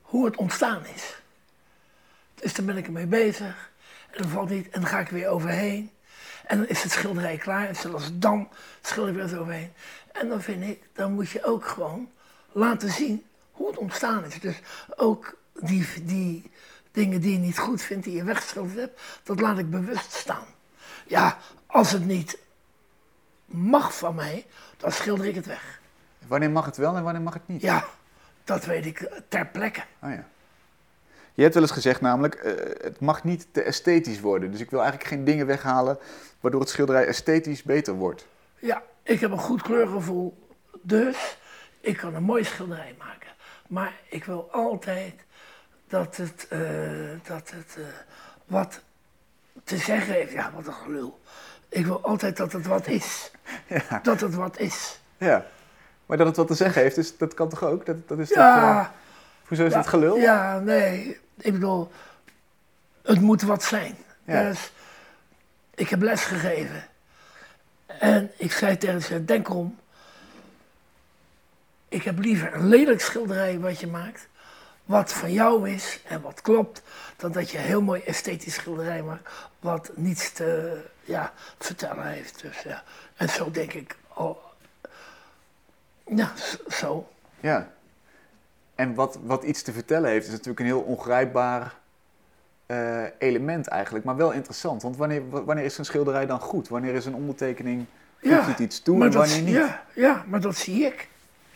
[0.02, 1.22] hoe het ontstaan is.
[2.36, 3.72] Dus dan ben ik ermee bezig.
[4.12, 5.92] En dan valt niet, en dan ga ik er weer overheen.
[6.46, 7.68] En dan is het schilderij klaar.
[7.68, 8.50] En zelfs dan
[8.82, 9.72] schilder ik weer eens overheen.
[10.12, 12.10] En dan vind ik, dan moet je ook gewoon
[12.52, 14.40] laten zien hoe het ontstaan is.
[14.40, 14.60] Dus
[14.96, 16.52] ook die, die
[16.92, 20.46] dingen die je niet goed vindt, die je weggeschilderd hebt, dat laat ik bewust staan.
[21.08, 22.38] Ja, als het niet
[23.46, 24.46] mag van mij,
[24.78, 25.82] dan schilder ik het weg.
[26.28, 27.62] Wanneer mag het wel en wanneer mag het niet?
[27.62, 27.86] Ja,
[28.44, 29.82] dat weet ik eh, ter plekke.
[30.02, 30.28] Oh ja.
[31.34, 34.52] Je hebt wel eens gezegd namelijk, eh, het mag niet te esthetisch worden.
[34.52, 35.98] Dus ik wil eigenlijk geen dingen weghalen
[36.40, 38.28] waardoor het schilderij esthetisch beter wordt.
[38.60, 40.48] Ja, ik heb een goed kleurgevoel,
[40.82, 41.38] dus
[41.82, 43.30] ik kan een mooi schilderij maken.
[43.68, 45.14] Maar ik wil altijd
[45.90, 46.60] dat het, eh,
[47.24, 47.84] dat het eh,
[48.46, 48.80] wat
[49.64, 50.32] te zeggen heeft.
[50.32, 51.20] Ja, wat een gelul.
[51.70, 53.32] Ik wil altijd dat het wat is.
[53.68, 54.00] Ja.
[54.04, 55.00] Dat het wat is.
[55.18, 55.46] ja.
[56.06, 57.86] Maar dat het wat te zeggen heeft, dus dat kan toch ook?
[57.86, 58.88] Dat, dat is toch, Ja, eh,
[59.48, 60.18] hoezo is dat gelul?
[60.18, 61.20] Ja, nee.
[61.38, 61.92] Ik bedoel,
[63.02, 63.98] het moet wat zijn.
[64.24, 64.44] Ja.
[64.50, 64.72] Dus
[65.76, 66.84] ik heb les gegeven.
[67.86, 69.78] En ik zei tegen ze, denk om.
[71.90, 74.28] Ik heb liever een lelijk schilderij wat je maakt.
[74.90, 76.82] Wat van jou is en wat klopt.
[77.18, 79.30] Dan dat je een heel mooi esthetisch schilderij maakt.
[79.60, 82.42] Wat niets te ja, vertellen heeft.
[82.42, 82.84] Dus, ja.
[83.16, 83.96] En zo denk ik.
[84.14, 84.38] Oh,
[86.16, 86.32] ja,
[86.70, 87.08] zo.
[87.40, 87.72] Ja.
[88.76, 91.76] En wat, wat iets te vertellen heeft, is natuurlijk een heel ongrijpbaar
[92.66, 94.06] eh, element eigenlijk.
[94.06, 94.82] Maar wel interessant.
[94.82, 96.68] Want wanneer, wa- wanneer is een schilderij dan goed?
[96.68, 97.86] Wanneer is een ondertekening,
[98.20, 99.56] het iets toe en dat, wanneer niet?
[99.56, 101.08] Ja, ja, maar dat zie ik.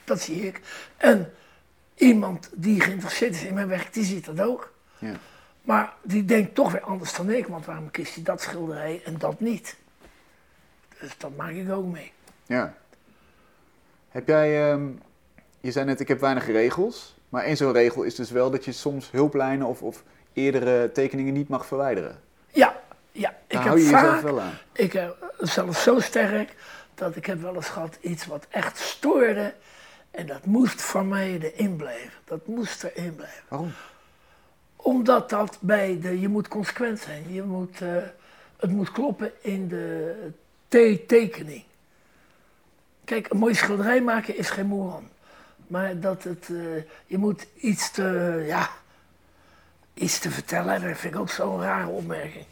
[0.03, 0.61] Dat zie ik.
[0.97, 1.33] En
[1.95, 4.73] iemand die geïnteresseerd is in mijn werk, die ziet dat ook.
[4.97, 5.13] Ja.
[5.61, 9.17] Maar die denkt toch weer anders dan ik, want waarom kiest hij dat schilderij en
[9.17, 9.75] dat niet?
[10.99, 12.11] Dus dat maak ik ook mee.
[12.45, 12.73] Ja.
[14.09, 14.87] Heb jij, ehm,
[15.59, 17.15] je zei net, ik heb weinig regels.
[17.29, 20.03] Maar één zo'n regel is dus wel dat je soms hulplijnen of, of
[20.33, 22.19] eerdere tekeningen niet mag verwijderen.
[22.47, 22.75] Ja,
[23.11, 23.29] ja.
[23.29, 24.53] Ik Daar heb hou je jezelf vaak, wel aan.
[24.71, 26.55] ik heb zelfs zo sterk,
[26.95, 29.53] dat ik heb wel eens gehad iets wat echt stoorde.
[30.13, 32.11] En dat moest voor mij erin blijven.
[32.25, 33.43] Dat moest erin blijven.
[33.47, 33.71] Waarom?
[34.75, 37.33] Omdat dat bij de, je moet consequent zijn.
[37.33, 37.97] Je moet, eh,
[38.57, 40.15] het moet kloppen in de
[40.67, 41.63] te- tekening.
[43.03, 45.09] Kijk, een mooi schilderij maken is geen moeran.
[45.67, 48.69] Maar dat het, eh, je moet iets te, ja,
[49.93, 50.81] iets te vertellen.
[50.81, 52.45] Dat vind ik ook zo'n rare opmerking.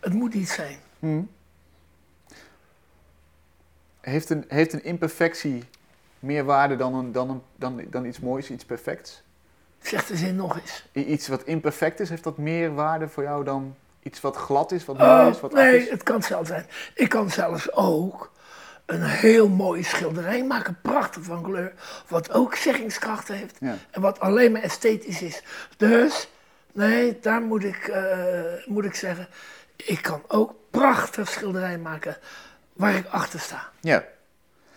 [0.00, 0.78] Het moet iets zijn.
[4.00, 5.64] Heeft een, heeft een imperfectie
[6.26, 9.22] meer waarde dan, een, dan, een, dan, dan iets moois, iets perfects?
[9.82, 10.84] Zeg de zin nog eens.
[10.92, 14.72] I- Iets wat imperfect is, heeft dat meer waarde voor jou dan iets wat glad
[14.72, 15.90] is, wat mooi is, Oh, wat nee, is?
[15.90, 16.66] het kan zelfs zijn.
[16.94, 18.32] Ik kan zelfs ook
[18.86, 21.72] een heel mooi schilderij maken, prachtig van kleur,
[22.08, 23.74] wat ook zeggingskracht heeft Ja.
[23.90, 25.42] en wat alleen maar esthetisch is.
[25.76, 26.28] Dus,
[26.72, 29.28] nee, daar moet ik, eh, moet ik zeggen,
[29.76, 32.16] ik kan ook prachtig schilderij maken
[32.72, 34.04] waar ik achter sta, Ja.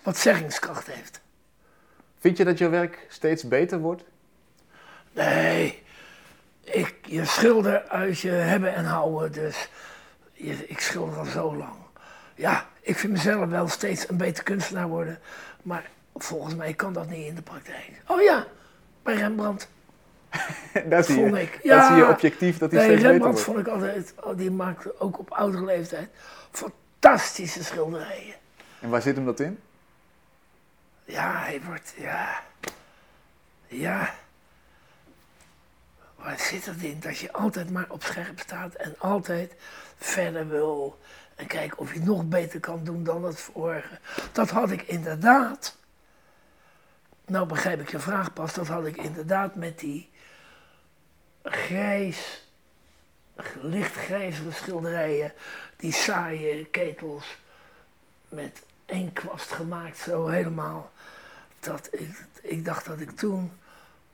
[0.03, 1.19] wat zeggingskracht heeft.
[2.19, 4.03] Vind je dat je werk steeds beter wordt?
[5.11, 5.83] Nee,
[6.63, 9.69] ik, je schilder uit je hebben en houden, dus
[10.33, 11.75] je, ik schilder al zo lang.
[12.35, 15.19] Ja, ik vind mezelf wel steeds een beter kunstenaar worden,
[15.61, 17.91] maar volgens mij kan dat niet in de praktijk.
[18.07, 18.45] Oh ja,
[19.03, 19.69] bij Rembrandt.
[20.89, 21.59] Daar zie Vond je, ik.
[21.63, 23.57] dat zie je objectief dat hij Nee, steeds beter Rembrandt wordt.
[23.57, 26.09] vond ik altijd, oh, die maakte ook op oudere leeftijd
[26.51, 28.35] fantastische schilderijen.
[28.81, 29.59] En waar zit hem dat in?
[31.09, 32.43] Ja, hij wordt, ja,
[33.67, 34.15] ja.
[36.15, 36.99] Waar zit het in?
[36.99, 39.53] Dat je altijd maar op scherp staat en altijd
[39.97, 40.99] verder wil.
[41.35, 43.99] En kijken of je nog beter kan doen dan het vorige.
[44.31, 45.77] Dat had ik inderdaad.
[47.25, 48.53] Nou begrijp ik je vraag pas.
[48.53, 50.09] Dat had ik inderdaad met die
[51.43, 52.47] grijs,
[53.61, 55.33] lichtgrijzere schilderijen.
[55.75, 57.37] Die saaie ketels
[58.27, 60.91] met één kwast gemaakt, zo helemaal.
[61.59, 63.51] Dat ik, ik dacht dat ik toen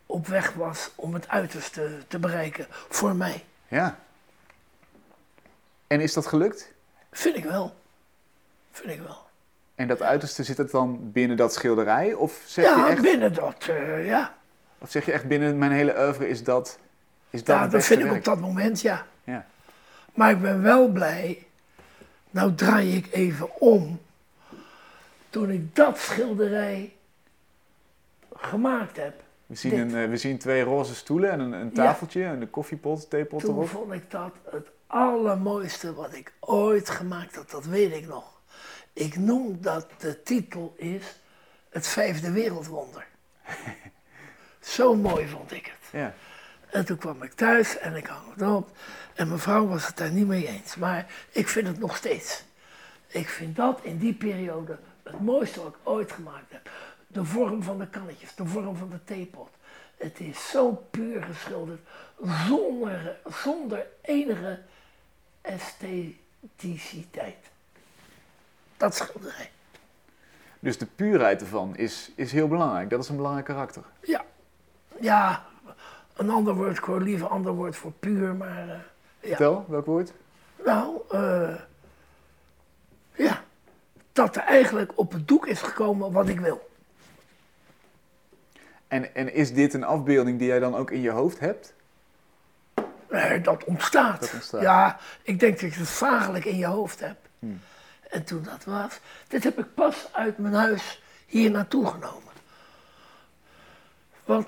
[0.05, 2.65] op weg was om het uiterste te bereiken.
[2.69, 3.43] Voor mij.
[3.67, 3.99] Ja.
[5.87, 6.71] En is dat gelukt?
[7.11, 7.75] Vind ik wel.
[8.71, 9.23] Vind ik wel.
[9.75, 12.13] En dat uiterste zit het dan binnen dat schilderij?
[12.13, 14.35] Of zeg, je Ja, echt, binnen dat, eh, ja.
[14.77, 16.79] of zeg je echt binnen mijn hele oeuvre is dat,
[17.29, 19.05] is dat Ja, het dat vind ik op dat moment, ja.
[19.23, 19.45] Ja.
[20.13, 21.45] Maar ik ben wel blij.
[22.29, 23.99] Nou draai ik even om.
[25.35, 26.95] Toen ik dat schilderij
[28.33, 29.79] gemaakt heb, We zien, Dit.
[29.79, 33.39] een, eh, we zien twee roze stoelen en een, een tafeltje en een koffiepot, theepot
[33.39, 33.69] toen erop.
[33.69, 37.49] vond ik dat het allermooiste wat ik ooit gemaakt had.
[37.49, 38.41] Dat weet ik nog.
[38.93, 41.19] Ik noem dat de titel is
[41.69, 43.07] Het Vijfde Wereldwonder.
[44.75, 46.01] Zo mooi vond ik het.
[46.01, 46.13] Ja.
[46.69, 48.69] En toen kwam ik thuis en ik hang het op.
[49.13, 50.75] En mijn vrouw was het daar niet mee eens.
[50.75, 52.43] Maar ik vind het nog steeds.
[53.07, 54.77] Ik vind dat in die periode
[55.09, 56.69] het mooiste wat ik ooit gemaakt heb.
[57.07, 59.49] De vorm van de kannetjes, de vorm van de theepot.
[59.97, 61.79] Het is zo puur geschilderd,
[62.47, 64.59] zonder, zonder enige
[65.41, 67.49] estheticiteit.
[68.77, 69.49] Dat schilderij.
[70.59, 72.89] Dus de puurheid ervan is, is heel belangrijk.
[72.89, 73.83] Dat is een belangrijk karakter.
[74.01, 74.25] Ja,
[74.99, 75.45] ja
[76.15, 79.27] een ander woord, ik hoor liever een ander woord voor puur, maar ja.
[79.27, 80.13] Vertel, welk woord?
[80.65, 81.53] Nou, eh,
[84.15, 86.69] dat er eigenlijk op het doek is gekomen wat ik wil.
[88.87, 91.73] En, en is dit een afbeelding die jij dan ook in je hoofd hebt?
[93.09, 94.19] Nee, dat ontstaat.
[94.19, 94.61] Dat ontstaat.
[94.61, 97.27] Ja, ik denk dat je het vagelijk in je hoofd hebt.
[97.39, 97.59] Hmm.
[98.09, 102.33] En toen dat was, dit heb ik pas uit mijn huis hier naartoe genomen.
[104.25, 104.47] Want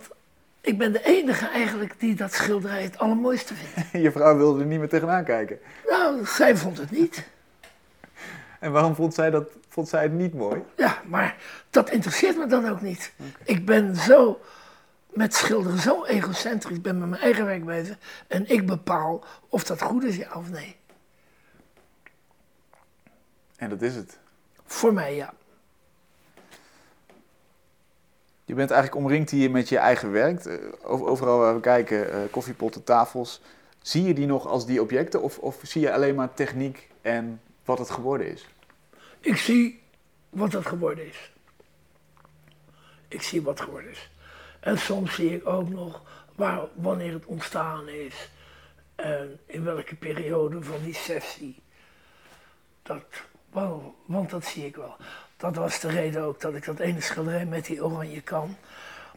[0.61, 3.91] ik ben de enige eigenlijk die dat schilderij het allermooiste vindt.
[4.05, 5.59] Je vrouw wilde er niet meer tegenaan kijken.
[5.87, 7.25] nou, zij vond het niet.
[8.59, 10.61] En waarom vond zij, dat, vond zij het niet mooi?
[10.77, 11.35] Ja, maar
[11.69, 13.13] dat interesseert me dan ook niet.
[13.43, 14.39] Ik ben zo
[15.09, 19.63] met schilderen zo egocentrisch, ik ben met mijn eigen werk bezig en ik bepaal of
[19.63, 20.75] dat goed is, ja of nee.
[23.55, 24.17] En dat is het.
[24.65, 25.33] Voor mij ja.
[28.45, 30.45] Je bent eigenlijk omringd hier met je eigen werk.
[30.45, 33.41] Eh, over- Overal waar we kijken, eh, koffiepotten, tafels.
[33.81, 37.41] Zie je die nog als die objecten of, of zie je alleen maar techniek en
[37.67, 38.45] wat het geworden is?
[39.19, 39.83] Ik zie
[40.29, 41.31] wat het geworden is.
[43.07, 44.09] Ik zie wat het geworden is.
[44.59, 46.01] En soms zie ik ook nog
[46.35, 48.29] waar, wanneer het ontstaan is.
[48.95, 51.61] En in welke periode van die sessie.
[52.83, 53.03] Dat,
[53.49, 54.95] wel, want dat zie ik wel.
[55.37, 58.57] Dat was de reden ook dat ik dat ene schilderij met die oranje kan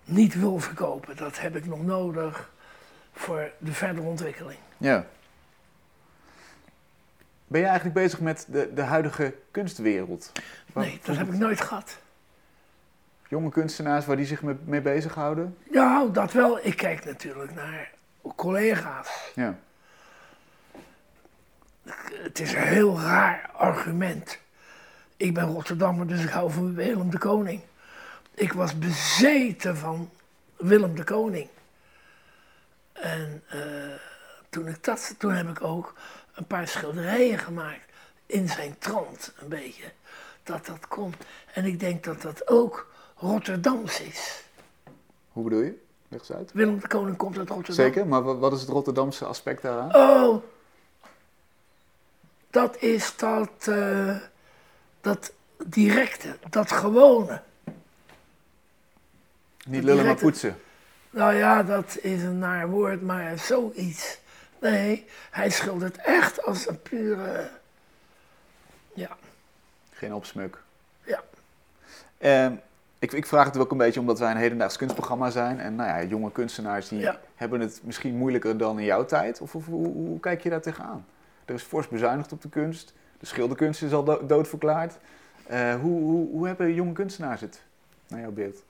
[0.05, 1.17] niet wil verkopen.
[1.17, 2.53] Dat heb ik nog nodig
[3.13, 4.59] voor de verdere ontwikkeling.
[4.77, 5.07] Ja.
[7.51, 10.33] Ben je eigenlijk bezig met de, de huidige kunstwereld?
[10.75, 11.99] Nee, dat heb ik nooit gehad.
[13.29, 15.57] Jonge kunstenaars waar die zich mee, mee bezighouden?
[15.71, 16.67] Ja, dat wel.
[16.67, 17.91] Ik kijk natuurlijk naar
[18.37, 19.33] collega's.
[19.35, 19.59] Ja.
[22.13, 24.39] Het is een heel raar argument.
[25.17, 27.61] Ik ben Rotterdammer, dus ik hou van Willem de Koning.
[28.35, 30.11] Ik was bezeten van
[30.57, 31.49] Willem de Koning.
[32.93, 33.61] En eh,
[34.51, 35.95] toen, ik dat, toen heb ik ook
[36.41, 37.93] een paar schilderijen gemaakt
[38.27, 39.85] in zijn trant, een beetje.
[40.43, 41.15] Dat dat kon.
[41.53, 44.45] En ik denk dat dat ook Rotterdams is.
[45.33, 45.79] Hoe bedoel je?
[46.09, 46.53] Leg eens uit.
[46.53, 47.85] Willem de Koning komt uit Rotterdam.
[47.87, 49.95] Zeker, maar wat, is het Rotterdamse aspect daaraan?
[49.95, 50.43] Oh,
[52.51, 54.17] dat is dat, eh,
[55.01, 55.33] dat
[55.67, 57.43] directe, dat gewone.
[59.67, 60.61] Niet lullen, maar poetsen.
[61.11, 64.19] Nou ja, dat is een naar woord, maar zoiets.
[64.61, 67.51] Nee, hij schildert echt als een pure.
[68.95, 69.17] Ja,
[69.91, 70.59] Geen opsmuk.
[71.05, 71.23] ja.
[72.19, 72.55] Ehm,
[72.99, 75.61] ik, ik vraag het ook een beetje omdat wij een hedendaags kunstprogramma zijn.
[75.61, 77.21] En nou ja, jonge kunstenaars die Ja.
[77.35, 79.41] hebben het misschien moeilijker dan in jouw tijd.
[79.41, 81.07] Of, of hoe, hoe kijk je daar tegenaan?
[81.45, 82.93] Er is fors bezuinigd op de kunst.
[83.19, 84.99] De schilderkunst is al do- doodverklaard.
[85.47, 87.63] Eh, hoe, hoe, hoe hebben jonge kunstenaars het,
[88.09, 88.63] naar jouw beeld?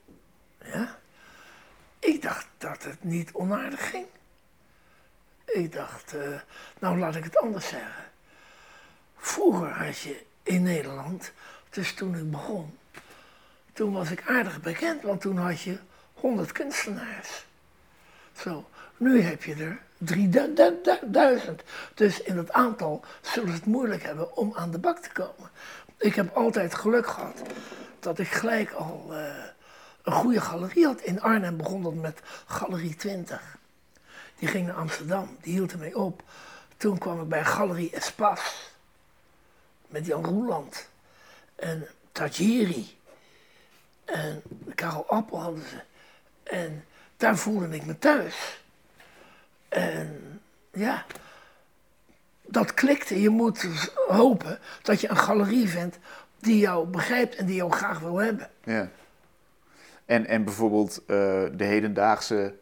[0.63, 0.99] ja.
[1.99, 4.05] Ik dacht dat het niet onaardig ging.
[5.53, 6.39] Ik dacht, eh,
[6.79, 8.03] nou laat ik het anders zeggen.
[9.17, 11.31] Vroeger had je in Nederland,
[11.69, 12.77] dus toen ik begon,
[13.73, 15.77] toen was ik aardig bekend, want toen had je
[16.13, 17.45] 100 kunstenaars.
[18.37, 21.63] Zo, nu heb je er 3000.
[21.93, 25.49] Dus in het aantal zullen ze het moeilijk hebben om aan de bak te komen.
[25.97, 27.41] Ik heb altijd geluk gehad
[27.99, 29.33] dat ik gelijk al eh,
[30.03, 31.01] een goede galerie had.
[31.01, 33.57] In Arnhem begon dat met Galerie 20.
[34.41, 36.23] Die ging naar Amsterdam, die hield ermee op.
[36.77, 38.51] Toen kwam ik bij Galerie Espace.
[39.87, 40.87] Met Jan Roeland.
[41.55, 42.97] En Tajiri.
[44.05, 44.41] En
[44.75, 45.81] Karel Appel hadden ze.
[46.43, 46.85] En
[47.17, 48.61] daar voelde ik me thuis.
[49.69, 51.05] En ja,
[52.41, 53.21] dat klikte.
[53.21, 55.97] Je moet dus hopen dat je een galerie vindt
[56.39, 58.49] die jou begrijpt en die jou graag wil hebben.
[58.63, 58.89] Ja.
[60.05, 61.05] En, en bijvoorbeeld eh,
[61.53, 62.59] de hedendaagse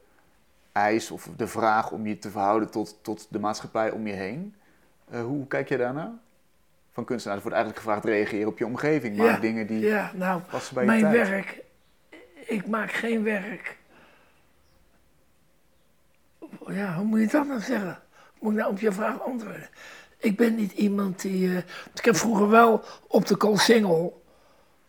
[0.71, 4.55] eis of de vraag om je te verhouden tot, tot de maatschappij om je heen.
[5.09, 6.11] Eh, hoe kijk je daarnaar?
[6.91, 9.17] Van kunstenaars wordt eigenlijk gevraagd reageren op je omgeving.
[9.17, 11.63] Maak ja, dingen die ja, nou, passen bij je mijn werk,
[12.45, 13.77] ik maak geen werk.
[16.67, 17.99] Ja, hoe moet je dat nou zeggen?
[18.39, 19.69] Moet ik nou op je vraag antwoorden?
[20.17, 21.49] Ik ben niet iemand die.
[21.49, 21.57] eh,
[21.93, 24.23] ik heb vroeger wel op de Koolsingel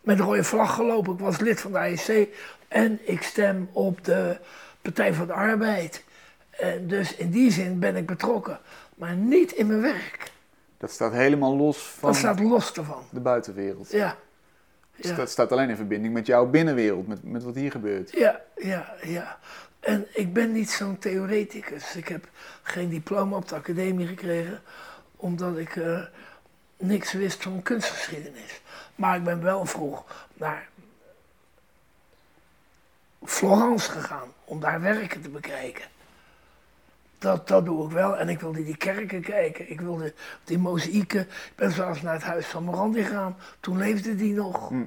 [0.01, 1.13] met een rode vlag gelopen.
[1.13, 2.27] Ik was lid van de AEC
[2.67, 4.39] en ik stem op de
[4.81, 6.03] Partij van de Arbeid.
[6.49, 8.59] En dus in die zin ben ik betrokken,
[8.95, 10.31] maar niet in mijn werk.
[10.77, 13.03] Dat staat helemaal los van Dat staat los ervan.
[13.09, 13.91] de buitenwereld.
[13.91, 14.15] Ja.
[14.95, 15.15] Dus Ja.
[15.15, 18.11] dat staat alleen in verbinding met jouw binnenwereld, met, met wat hier gebeurt.
[18.11, 19.37] Ja, ja, ja.
[19.79, 21.95] En ik ben niet zo'n theoreticus.
[21.95, 22.27] Ik heb
[22.61, 24.61] geen diploma op de academie gekregen,
[25.15, 26.01] omdat ik eh,
[26.77, 28.61] niks wist van kunstgeschiedenis.
[28.95, 30.03] Maar ik ben wel vroeg
[30.33, 30.67] naar
[33.25, 35.83] Florence gegaan om daar werken te bekijken.
[37.17, 38.17] Dat, dat doe ik wel.
[38.17, 39.71] En ik wilde die kerken kijken.
[39.71, 40.13] Ik wilde
[40.43, 41.21] die mozaïeken.
[41.21, 43.37] Ik ben zelfs naar het huis van Morandi gegaan.
[43.59, 44.69] Toen leefde die nog.
[44.69, 44.83] Hm.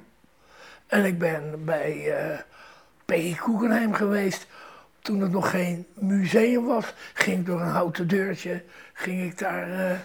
[0.87, 2.39] En ik ben bij eh
[3.05, 3.35] Peggy
[3.91, 4.47] geweest.
[4.99, 8.63] Toen het nog geen museum was, ging ik door een houten deurtje.
[8.93, 9.71] Ging ik daar.
[9.71, 9.97] eh,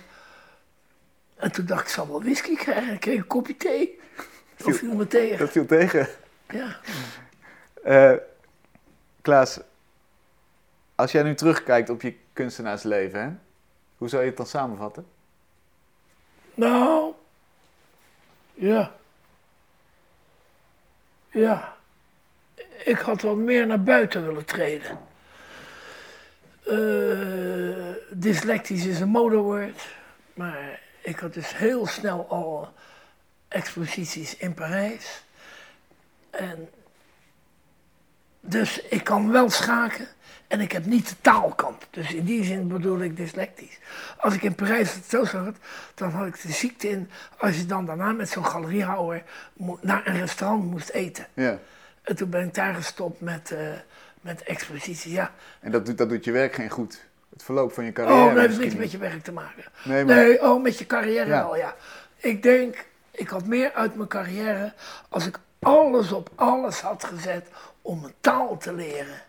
[1.37, 2.89] en toen dacht ik, ik zal wel whisky krijgen.
[2.89, 3.99] En ik kreeg een kopje thee.
[4.57, 5.39] Dat viel me tegen.
[5.39, 6.09] Dat viel tegen.
[6.51, 6.77] Ja.
[7.83, 8.13] Eh,
[9.21, 9.61] Klaas,
[10.95, 13.43] als jij nu terugkijkt op je kunstenaarsleven,
[13.97, 15.07] hoe zou je het dan samenvatten?
[16.55, 17.13] Nou,
[18.55, 18.93] ja.
[21.29, 21.77] Ja.
[22.85, 24.99] Ik had wat meer naar buiten willen treden.
[26.67, 29.87] Eh, dyslectisch is een modewoord,
[30.35, 32.69] maar ik had dus heel snel al
[33.49, 35.23] exposities in Parijs.
[36.31, 36.69] En
[38.41, 40.09] dus ik kan wel schaken
[40.47, 41.87] en ik heb niet de taalkant.
[41.91, 43.79] Dus in die zin bedoel ik dyslectisch.
[44.17, 45.53] Als ik in Parijs het zo zag,
[45.95, 49.23] dan had ik de ziekte in als je dan daarna met zo'n galeriehouwer
[49.81, 51.27] naar een restaurant moest eten.
[51.35, 51.59] Ja.
[52.03, 53.59] En toen ben ik daar gestopt met, eh
[54.21, 55.13] met expositie.
[55.13, 55.33] Ja.
[55.61, 57.05] En dat doet, dat doet je werk geen goed.
[57.33, 58.29] Het verloop van je carrière.
[58.29, 59.65] Oh, dat heeft niks met je werk te maken.
[59.85, 61.43] Nee, maar Nee, oh, met je carrière Ja.
[61.45, 61.75] wel, ja.
[62.17, 64.73] Ik denk, ik had meer uit mijn carrière
[65.09, 67.49] als ik alles op alles had gezet
[67.83, 69.23] om een taal te leren.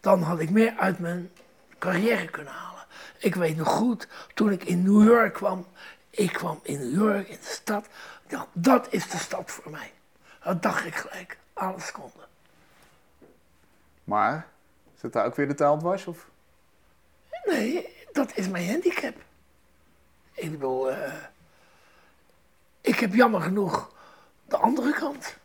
[0.00, 1.30] Dan had ik meer uit mijn
[1.78, 2.84] carrière kunnen halen.
[3.18, 5.66] Ik weet nog goed, toen ik in New York kwam,
[6.10, 7.86] ik kwam in New York, in de stad.
[8.28, 9.92] Dacht, dat is de stad voor mij.
[10.42, 12.26] Dat dacht ik gelijk, alles konden.
[14.04, 14.46] maar
[15.00, 16.06] zit daar ook weer de taal dwars?
[16.06, 16.26] Of?
[17.44, 19.14] Nee, dat is mijn handicap.
[20.32, 21.12] Ik bedoel, eh,
[22.80, 23.90] ik heb jammer genoeg
[24.44, 25.36] de andere kant.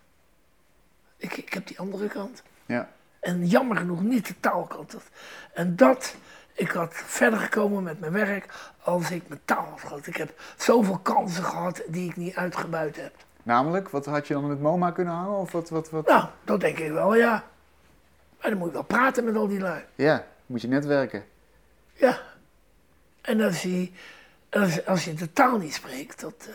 [1.18, 2.44] Ik, ik heb die andere kant.
[2.66, 2.90] Ja.
[3.20, 4.92] En jammer genoeg niet de taalkant.
[4.92, 5.10] Dat-
[5.54, 6.16] En dat,
[6.54, 8.54] ik had verder gekomen met mijn werk
[8.84, 10.08] als ik mijn taal had gehad.
[10.08, 13.14] Ik heb zoveel kansen gehad die ik niet uitgebuit heb.
[13.44, 15.38] Namelijk, wat had je dan met MoMA kunnen hangen?
[15.38, 16.08] Of wat, wat, wat?
[16.08, 17.44] Nou, dat denk ik wel, ja.
[18.42, 19.84] Maar dan moet ik wel praten met al die lui.
[19.96, 21.24] Ja, moet je netwerken.
[21.94, 22.20] Ja.
[23.22, 23.92] En als je,
[24.50, 26.34] als, als je de taal niet spreekt, dat.
[26.50, 26.54] eh,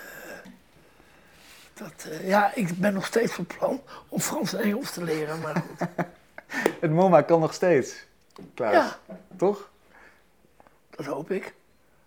[1.83, 5.41] dat eh, ja, ik ben nog steeds van plan om Frans en Engels te leren,
[5.41, 5.89] maar goed.
[6.81, 7.95] Het MoMA kan nog steeds.
[8.55, 8.99] Klaas, Ja.
[9.37, 9.71] toch?
[10.91, 11.55] Dat hoop ik.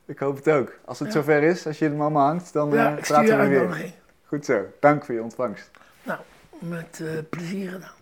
[0.06, 0.72] Ik hoop het ook.
[0.86, 1.14] Als het Ja.
[1.14, 3.94] zover is, als je de MoMA hangt, dan Ja, ik stuur praten je we weer.
[4.28, 4.66] Goed zo.
[4.80, 5.70] Dank voor je ontvangst.
[6.04, 6.20] Nou,
[6.60, 7.94] met eh, plezier gedaan.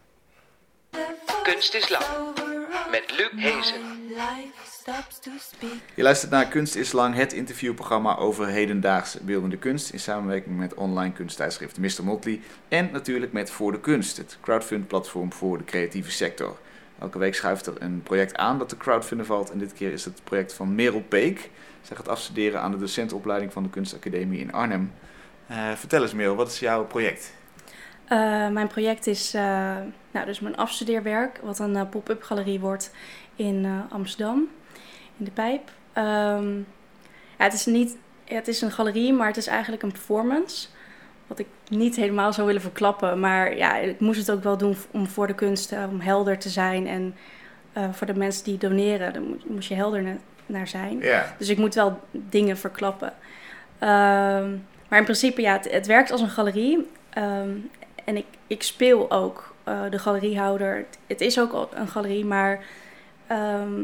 [1.44, 2.04] Kunst is lang.
[2.92, 3.82] Met Luc Hezen.
[5.96, 9.90] Je luistert naar Kunst is Lang, het interviewprogramma over hedendaagse beeldende kunst.
[9.90, 12.04] In samenwerking met online kunsttijdschrift Mr.
[12.04, 12.42] Motley.
[12.68, 16.58] En natuurlijk met Voor de Kunst, het crowdfund-platform voor de creatieve sector.
[17.00, 19.52] Elke week schuift er een project aan dat te crowdfunden valt.
[19.52, 21.50] En dit keer is het project van Merel Peek.
[21.82, 24.94] Zij gaat afstuderen aan de docentenopleiding van de Kunstacademie in Arnhem.
[25.48, 27.34] Eh, vertel eens Merel, wat is jouw project?
[28.14, 29.76] Eh, mijn project is eh,
[30.11, 32.91] nou, dus mijn afstudeerwerk, wat een eh, pop-up galerie wordt
[33.36, 34.47] in Amsterdam,
[35.18, 35.72] in de Pijp.
[35.93, 36.55] Ehm,
[37.38, 40.68] ja, het, is niet, ja, het is een galerie, maar het is eigenlijk een performance.
[41.28, 44.76] Wat ik niet helemaal zou willen verklappen, maar ja, ik moest het ook wel doen
[44.91, 46.88] om voor de kunst, om helder te zijn.
[46.88, 47.16] En
[47.91, 51.03] voor de mensen die doneren, daar moest je helder na- naar zijn.
[51.38, 53.14] Dus ik moet wel dingen verklappen.
[53.80, 54.49] Ehm,
[54.89, 56.89] maar in principe, ja, het, het werkt als een galerie.
[57.09, 57.49] Ehm,
[58.04, 60.86] en ik, ik speel ook eh, de galeriehouder.
[61.08, 62.64] Het, is ook al een galerie, maar
[63.28, 63.82] ehm,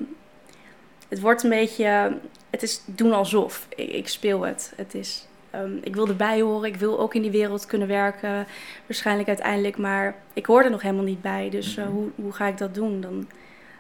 [1.07, 2.17] het wordt een beetje...
[2.49, 3.65] Het is doen alsof.
[3.75, 4.73] Ik, ik speel het.
[4.75, 8.45] Het is, ehm, ik wil erbij horen, ik wil ook in die wereld kunnen werken,
[8.85, 9.77] waarschijnlijk uiteindelijk.
[9.77, 11.93] Maar ik hoor er nog helemaal niet bij, dus eh, Mhm.
[11.93, 13.01] hoe, hoe ga ik dat doen?
[13.01, 13.27] Dan,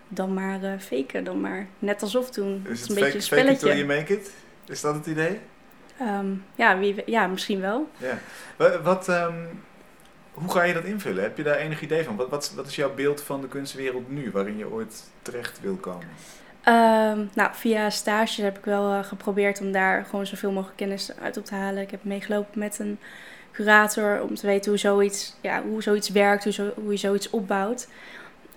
[0.07, 2.61] dan maar eh, faken, dan maar net alsof doen.
[2.65, 3.85] Is is het een fake, beetje een fake it till spelletje.
[3.85, 4.31] you make it?
[4.67, 5.39] Is dat het idee?
[5.99, 7.89] Ehm, ja, wie, ja, misschien wel.
[7.97, 8.17] Ja.
[8.57, 9.33] Wa- Wat, ehm,
[10.39, 11.23] hoe ga je dat invullen?
[11.23, 12.15] Heb je daar enig idee van?
[12.15, 15.75] Wat, wat, wat is jouw beeld van de kunstwereld nu, waarin je ooit terecht wil
[15.75, 16.07] komen?
[16.63, 21.11] Ehm, nou, via stages heb ik wel eh, geprobeerd om daar gewoon zoveel mogelijk kennis
[21.21, 21.83] uit op te halen.
[21.83, 22.99] Ik heb meegelopen met een
[23.51, 27.29] curator om te weten hoe zoiets, ja, hoe zoiets werkt, hoe, zo, hoe je zoiets
[27.29, 27.87] opbouwt.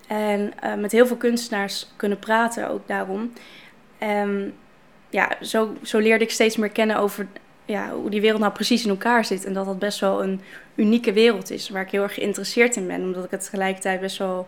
[0.07, 3.33] En eh, met heel veel kunstenaars kunnen praten ook daarom.
[3.97, 4.53] En
[5.09, 7.27] ja, zo, zo leerde ik steeds meer kennen over
[7.65, 9.45] ja, hoe die wereld nou precies in elkaar zit.
[9.45, 10.41] En dat dat best wel een
[10.75, 13.01] unieke wereld is, waar ik heel erg geïnteresseerd in ben.
[13.01, 14.47] Omdat ik het tegelijkertijd best wel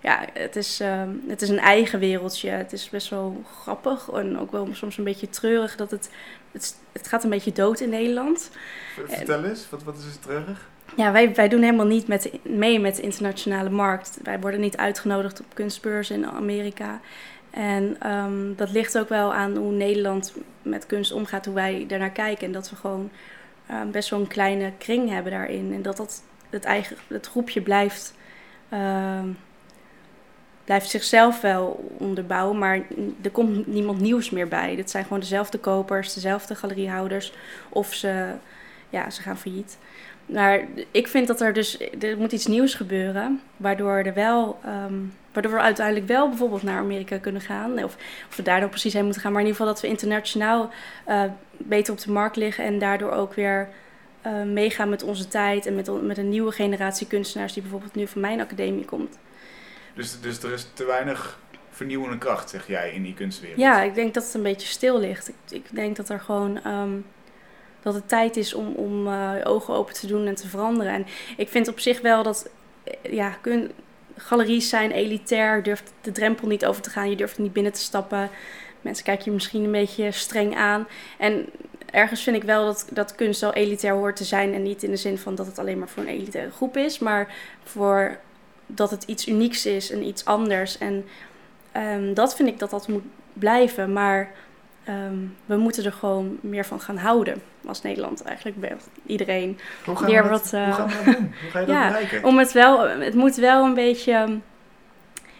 [0.00, 2.50] ja, het is, ehm, het is een eigen wereldje.
[2.50, 6.10] Het is best wel grappig en ook wel soms een beetje treurig dat het...
[6.52, 8.50] Het, het gaat een beetje dood in Nederland.
[9.06, 10.68] Vertel eens, wat, wat is het terug?
[10.96, 14.18] Ja, wij, wij doen helemaal niet met, mee met de internationale markt.
[14.22, 17.00] Wij worden niet uitgenodigd op kunstbeurzen in Amerika.
[17.56, 22.10] En ehm, dat ligt ook wel aan hoe Nederland met kunst omgaat, hoe wij daarnaar
[22.10, 22.46] kijken.
[22.46, 23.10] En dat we gewoon
[23.66, 25.72] ehm, best wel een kleine kring hebben daarin.
[25.72, 28.14] En dat dat het, eigen, het groepje blijft,
[28.68, 29.28] ehm,
[30.64, 32.80] blijft zichzelf wel onderbouwen, maar
[33.22, 34.74] er komt niemand nieuws meer bij.
[34.74, 37.32] Het zijn gewoon dezelfde kopers, dezelfde galeriehouders.
[37.68, 38.32] Of ze,
[38.90, 39.78] ja, ze gaan failliet.
[40.26, 44.58] Maar ik vind dat er dus, er moet iets nieuws gebeuren, waardoor, er wel,
[45.36, 47.84] waardoor we uiteindelijk wel bijvoorbeeld naar Amerika kunnen gaan.
[47.84, 47.96] Of,
[48.28, 50.70] of we daar dan precies heen moeten gaan, maar in ieder geval dat we internationaal
[51.04, 53.68] eh, beter op de markt liggen en daardoor ook weer
[54.22, 58.06] eh, meegaan met onze tijd en met, met een nieuwe generatie kunstenaars die bijvoorbeeld nu
[58.06, 59.18] van mijn academie komt.
[59.94, 61.38] Dus, dus er is te weinig
[61.70, 63.60] vernieuwende kracht, zeg jij, in die kunstwereld.
[63.60, 65.28] Ja, ik denk dat het een beetje stil ligt.
[65.28, 66.98] Ik, ik denk dat er gewoon ehm,
[67.82, 70.92] dat het tijd is om, om eh, ogen open te doen en te veranderen.
[70.92, 71.06] En
[71.36, 72.50] ik vind op zich wel dat
[73.02, 73.70] ja, kun,
[74.16, 77.80] galeries zijn elitair, durft de drempel niet over te gaan, je durft niet binnen te
[77.80, 78.30] stappen.
[78.80, 80.86] Mensen kijken je misschien een beetje streng aan.
[81.18, 81.46] En
[81.90, 84.54] ergens vind ik wel dat, dat kunst wel elitair hoort te zijn.
[84.54, 86.98] En niet in de zin van dat het alleen maar voor een elitaire groep is,
[86.98, 88.18] maar voor
[88.66, 90.78] dat het iets unieks is en iets anders.
[90.78, 91.04] En
[91.72, 93.92] ehm, dat vind ik dat dat moet blijven.
[93.92, 94.30] Maar
[94.86, 95.14] ehm,
[95.46, 97.42] we moeten er gewoon meer van gaan houden.
[97.66, 98.56] Als Nederland eigenlijk.
[99.06, 99.58] Iedereen.
[99.84, 101.32] Hoe gaan, we dat, wat, eh, hoe gaan we dat doen?
[101.42, 102.24] Hoe ga je dat ja, bereiken?
[102.24, 104.12] Om het wel, het moet wel een beetje.
[104.12, 104.36] ehm,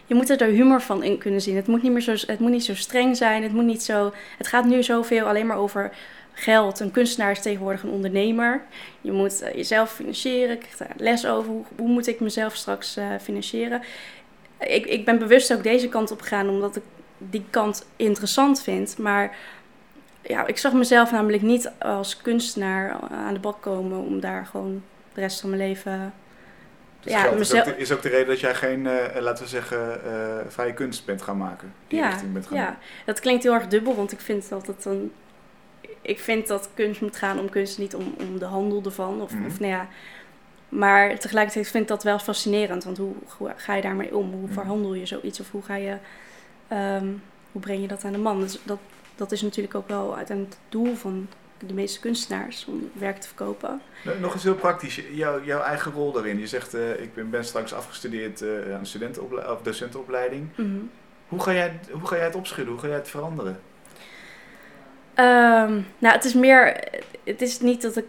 [0.05, 1.55] Je moet er de humor van in kunnen zien.
[1.55, 3.43] Het moet niet meer zo, het moet niet zo streng zijn.
[3.43, 4.13] Het moet niet zo.
[4.37, 5.91] Het gaat nu zoveel alleen maar over
[6.33, 6.79] geld.
[6.79, 8.61] Een kunstenaar is tegenwoordig een ondernemer.
[9.01, 10.51] Je moet eh, jezelf financieren.
[10.55, 11.51] Ik krijg daar les over.
[11.51, 13.81] Hoe, hoe moet ik mezelf straks eh, financieren?
[14.59, 16.83] Ik, ik ben bewust ook deze kant op gegaan omdat ik
[17.17, 18.97] die kant interessant vind.
[18.97, 19.35] Maar
[20.21, 24.83] ja, ik zag mezelf namelijk niet als kunstenaar aan de bak komen om daar gewoon
[25.13, 26.13] de rest van mijn leven.
[26.99, 29.21] Dus ja, geld is, mezelf- ook de, is ook de reden dat jij geen, eh,
[29.21, 31.73] laten we zeggen, eh, vrije kunst bent gaan maken.
[31.87, 34.67] Die Ja, richting bent gaan ja, dat klinkt heel erg dubbel, want ik vind dat
[34.67, 35.11] het een.
[36.01, 39.21] Ik vind dat kunst moet gaan om kunst, niet om, om de handel ervan.
[39.21, 39.45] Of, Mhm.
[39.45, 39.87] of nou ja.
[40.69, 44.31] Maar tegelijkertijd vind ik dat wel fascinerend, want hoe, hoe ga je daarmee om?
[44.31, 44.53] Hoe Mhm.
[44.53, 45.39] verhandel je zoiets?
[45.39, 45.95] Of hoe ga je.
[46.67, 47.07] Ehm,
[47.51, 48.39] hoe breng je dat aan de man?
[48.39, 48.79] Dus dat,
[49.15, 53.27] dat is natuurlijk ook wel uiteindelijk het doel van de meeste kunstenaars om werk te
[53.27, 53.81] verkopen.
[54.19, 56.39] Nog eens heel praktisch, jouw, jouw eigen rol daarin.
[56.39, 60.47] Je zegt, eh, ik ben, ben straks afgestudeerd eh, aan studentenopleiding of docentenopleiding.
[60.55, 60.77] Mhm.
[61.27, 62.73] Hoe ga, jij, hoe ga jij het opschudden?
[62.73, 63.59] Hoe ga jij het veranderen?
[65.13, 66.87] Ehm, nou, het is meer.
[67.23, 68.05] Het is niet dat ik.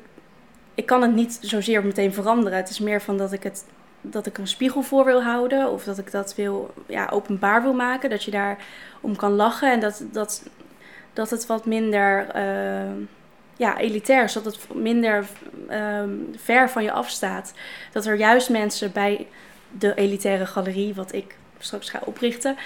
[0.75, 2.59] Ik kan het niet zozeer meteen veranderen.
[2.59, 3.65] Het is meer van dat ik het.
[4.01, 5.71] Dat ik een spiegel voor wil houden.
[5.71, 6.75] Of dat ik dat wil.
[6.87, 8.11] Ja, openbaar wil maken.
[8.11, 8.59] Dat je daar
[9.01, 9.73] om kan lachen.
[9.73, 10.49] En dat, dat,
[11.13, 12.29] dat het wat minder.
[12.29, 12.97] ehm,
[13.57, 14.33] ja, elitair is.
[14.33, 15.27] Dat het minder
[15.69, 17.53] ehm, ver van je afstaat.
[17.93, 19.27] Dat er juist mensen bij
[19.79, 20.95] de elitaire galerie.
[20.95, 22.57] Wat ik straks ga oprichten.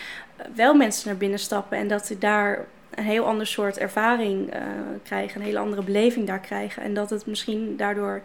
[0.55, 1.79] Wel mensen naar binnen stappen.
[1.79, 4.61] En dat ze daar een heel ander soort ervaring eh,
[5.03, 6.83] krijgen, een hele andere beleving daar krijgen.
[6.83, 8.23] En dat het misschien daardoor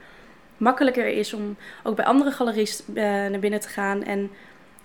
[0.58, 4.32] makkelijker is om ook bij andere galeries eh, naar binnen te gaan en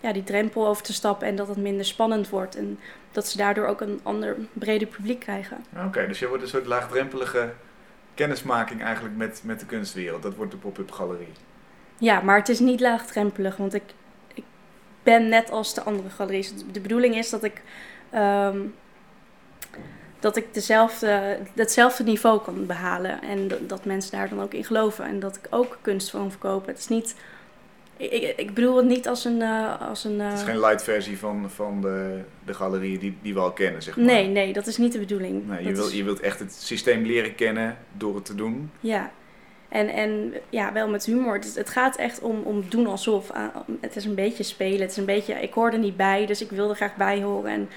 [0.00, 2.56] ja, die drempel over te stappen en dat het minder spannend wordt.
[2.56, 2.78] En
[3.12, 5.64] dat ze daardoor ook een ander breder publiek krijgen.
[5.86, 7.52] Oké, dus je wordt een soort laagdrempelige
[8.14, 10.22] kennismaking eigenlijk met, met de kunstwereld.
[10.22, 11.32] Dat wordt de pop-up galerie.
[11.98, 13.82] Ja, maar het is niet laagdrempelig, want ik,
[14.34, 14.44] ik
[15.02, 16.52] ben net als de andere galeries.
[16.72, 17.62] De bedoeling is dat ik,
[18.10, 18.58] ehm,
[20.22, 23.22] dat ik dezelfde, hetzelfde niveau kan behalen.
[23.22, 25.04] En dat, dat mensen daar dan ook in geloven.
[25.04, 26.68] En dat ik ook kunst van verkopen.
[26.72, 27.14] Het is niet,
[27.96, 29.42] Ik, ik, bedoel het niet als een...
[29.42, 33.16] eh, als een Het is eh, geen light versie van, van de, de galerieën die,
[33.22, 34.04] die we al kennen, zeg maar.
[34.04, 35.46] nee, nee, dat is niet de bedoeling.
[35.48, 38.34] Nee, je, Dat wil, is- je wilt echt het systeem leren kennen door het te
[38.34, 38.70] doen.
[38.80, 39.10] Ja.
[39.68, 41.34] En, en ja, wel met humor.
[41.34, 43.30] Het, het gaat echt om, om doen alsof.
[43.30, 44.80] Ah, Het is een beetje spelen.
[44.80, 45.34] Het is een beetje...
[45.34, 47.50] Ik hoor er niet bij, dus ik wil er graag bij horen.
[47.52, 47.68] En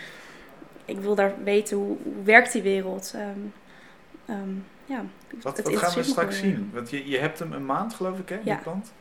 [0.86, 3.14] ik wil daar weten hoe, hoe werkt die wereld.
[4.26, 4.50] Ehm,
[4.86, 5.06] ja,
[5.42, 6.70] Wat, wat gaan we straks zien?
[6.74, 8.36] Want je, je hebt hem een maand, geloof ik, hè?
[8.36, 8.42] Ja.
[8.44, 8.94] Die pand?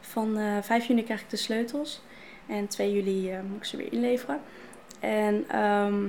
[0.00, 2.02] Van eh 5 juni krijg ik de sleutels.
[2.46, 4.40] En 2 juli eh, moet ik ze weer inleveren.
[5.00, 6.04] En ehm,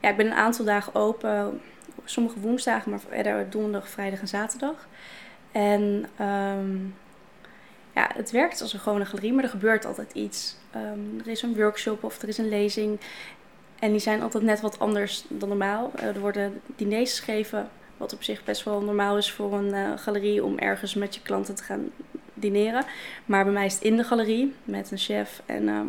[0.00, 1.60] ja, ik ben een aantal dagen open.
[2.04, 4.88] Sommige woensdagen, maar verder donderdag, vrijdag en zaterdag.
[5.52, 6.06] En
[7.94, 10.56] ja, het werkt als een gewone galerie, maar er gebeurt altijd iets.
[11.18, 13.00] Er is een workshop of er is een lezing.
[13.82, 15.90] En die zijn altijd net wat anders dan normaal.
[15.94, 19.90] Eh, er worden diners gegeven, wat op zich best wel normaal is voor een eh,
[19.96, 21.90] galerie om ergens met je klanten te gaan
[22.34, 22.84] dineren.
[23.26, 25.42] Maar bij mij is het in de galerie met een chef.
[25.46, 25.86] En ehm,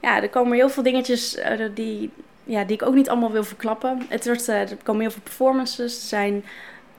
[0.00, 2.10] ja, er komen heel veel dingetjes eh, die,
[2.44, 4.06] ja, die ik ook niet allemaal wil verklappen.
[4.08, 5.94] Het wordt, er komen heel veel performances.
[5.94, 6.44] Er zijn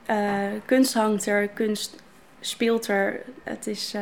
[0.05, 1.95] eh, kunst hangt er, kunst
[2.39, 3.21] speelt er.
[3.43, 3.95] Het is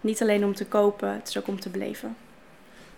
[0.00, 2.16] niet alleen om te kopen, het is ook om te beleven.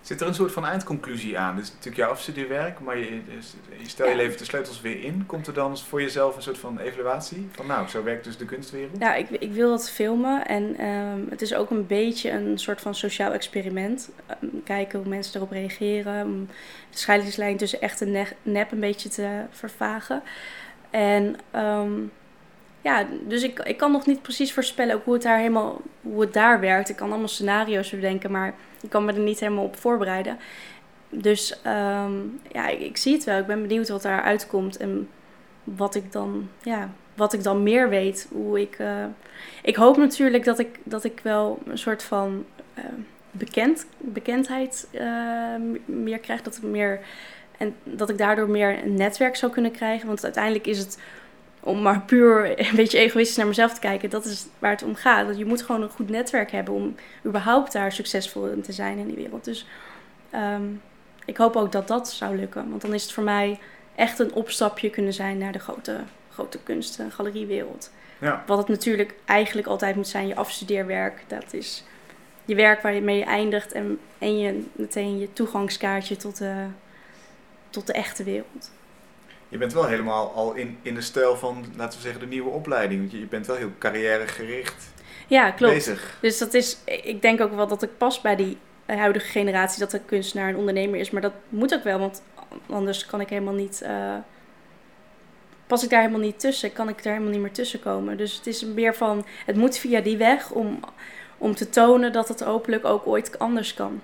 [0.02, 1.54] Zit er een soort van eindconclusie aan?
[1.56, 4.16] Dit is natuurlijk jouw afstudeerwerk, maar je, dus- je stel je Ja.
[4.16, 5.26] levert de sleutels weer in.
[5.26, 7.48] Komt er dan voor jezelf een soort van evaluatie?
[7.52, 8.96] Van nou, zo werkt dus de kunstwereld?
[8.98, 12.80] Ja, ik, ik wil dat filmen en ehm, het is ook een beetje een soort
[12.80, 14.10] van sociaal experiment.
[14.26, 16.46] Ehm, kijken hoe mensen erop reageren, om
[16.90, 20.22] de scheidingslijn tussen echt en ne- nep een beetje te vervagen.
[20.90, 21.90] En ehm,
[22.82, 26.20] ja, dus ik, ik kan nog niet precies voorspellen ook hoe het daar helemaal hoe
[26.20, 26.88] het daar werkt.
[26.88, 30.38] Ik kan allemaal scenario's bedenken, maar ik kan me er niet helemaal op voorbereiden.
[31.08, 32.12] Dus ehm,
[32.52, 33.38] ja, ik, zie het wel.
[33.38, 35.08] Ik ben benieuwd wat daar uitkomt en
[35.64, 38.28] wat ik dan, ja, wat ik dan meer weet.
[38.32, 39.04] Hoe ik, eh,
[39.62, 42.84] ik hoop natuurlijk dat ik, dat ik wel een soort van eh,
[43.30, 45.06] bekend, bekendheid eh,
[45.84, 46.42] meer krijg.
[46.42, 47.00] Dat meer
[47.58, 50.06] en dat ik daardoor meer een netwerk zou kunnen krijgen.
[50.06, 50.98] Want uiteindelijk is het
[51.64, 54.10] om maar puur een beetje egoïstisch naar mezelf te kijken.
[54.10, 55.36] Dat is waar het om gaat.
[55.36, 56.94] Je moet gewoon een goed netwerk hebben om
[57.26, 59.44] überhaupt daar succesvol in te zijn in die wereld.
[59.44, 59.66] Dus
[60.30, 60.62] ehm,
[61.24, 62.70] ik hoop ook dat dat zou lukken.
[62.70, 63.58] Want dan is het voor mij
[63.94, 66.00] echt een opstapje kunnen zijn naar de grote,
[66.30, 67.90] grote kunst- en galeriewereld.
[68.18, 68.42] Ja.
[68.46, 71.24] Wat het natuurlijk eigenlijk altijd moet zijn, je afstudeerwerk.
[71.26, 71.84] Dat is
[72.44, 76.66] je werk waarmee je eindigt en, en je, meteen je toegangskaartje tot de,
[77.70, 78.70] tot de echte wereld.
[79.52, 82.50] Je bent wel helemaal al in, in de stijl van, laten we zeggen, de nieuwe
[82.50, 83.00] opleiding.
[83.00, 84.84] Want je, bent wel heel carrièregericht
[85.26, 85.74] Ja, klopt.
[85.74, 86.18] bezig.
[86.20, 89.90] Dus dat is, ik denk ook wel dat ik pas bij die huidige generatie dat
[89.90, 91.10] de kunstenaar een ondernemer is.
[91.10, 92.22] Maar dat moet ook wel, want
[92.70, 93.82] anders kan ik helemaal niet.
[93.82, 94.14] eh,
[95.66, 98.16] pas ik daar helemaal niet tussen, kan ik daar helemaal niet meer tussen komen.
[98.16, 100.80] Dus het is meer van, het moet via die weg om,
[101.38, 104.00] om te tonen dat het hopelijk ook ooit anders kan.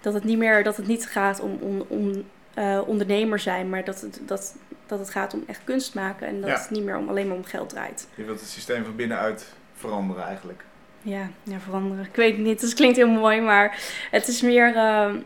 [0.00, 2.24] Dat het niet meer, dat het niet gaat om, om, om
[2.58, 4.54] eh, ondernemer zijn, maar dat het, dat,
[4.86, 6.26] dat het gaat om echt kunst maken.
[6.26, 6.58] En dat Ja.
[6.58, 8.08] het niet meer om, alleen maar om geld draait.
[8.14, 10.64] Je wilt het systeem van binnenuit veranderen eigenlijk.
[11.02, 12.04] Ja, ja, veranderen.
[12.04, 13.78] Ik weet het niet, het klinkt heel mooi, maar
[14.10, 15.16] het is meer ehm,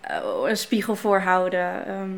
[0.00, 2.10] eh, een spiegel voorhouden, ehm,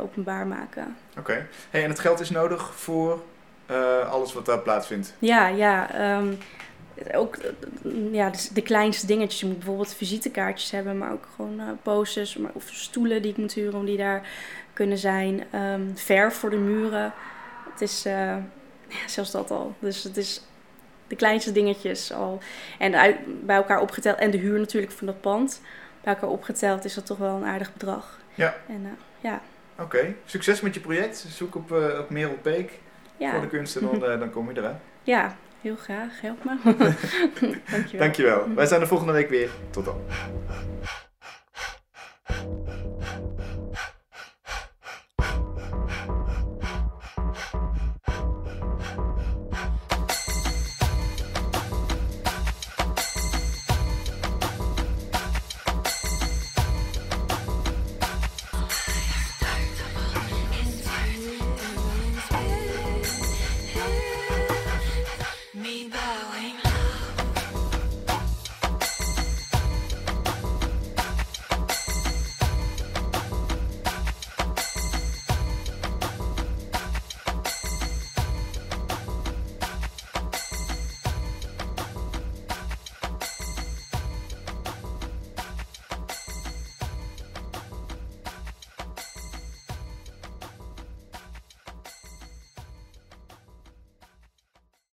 [0.00, 0.96] openbaar maken.
[1.18, 1.46] Oké.
[1.70, 3.22] Hey, en het geld is nodig voor
[3.66, 5.14] eh, alles wat daar plaatsvindt.
[5.18, 5.90] Ja, ja.
[5.92, 6.32] ehm,
[7.14, 7.36] ook
[8.12, 9.40] ja, dus de kleinste dingetjes.
[9.40, 13.36] Je moet bijvoorbeeld visitekaartjes hebben, maar ook gewoon eh, posters maar, of stoelen die ik
[13.36, 14.28] moet huren om die daar
[14.72, 15.44] kunnen zijn.
[15.50, 17.12] Ehm, verf voor de muren.
[17.70, 18.36] Het is eh,
[18.88, 19.74] ja, zelfs dat al.
[19.78, 20.42] Dus het is
[21.06, 22.38] de kleinste dingetjes al.
[22.78, 24.18] En uit, bij elkaar opgeteld.
[24.18, 25.60] En de huur natuurlijk van dat pand.
[26.02, 28.20] Bij elkaar opgeteld is dat toch wel een aardig bedrag.
[28.34, 28.56] Ja.
[28.68, 28.90] En eh,
[29.20, 29.40] ja,
[29.80, 30.14] Oké.
[30.24, 31.26] Succes met je project.
[31.28, 32.78] Zoek op, op Merel Peek
[33.16, 33.30] ja.
[33.30, 34.76] voor de kunst en dan, dan kom je eruit.
[35.02, 36.20] ja, heel graag.
[36.20, 36.56] Help me.
[37.70, 37.98] Dankjewel.
[37.98, 38.54] Dankjewel.
[38.54, 39.50] Wij zijn er volgende week weer.
[39.70, 40.00] Tot dan.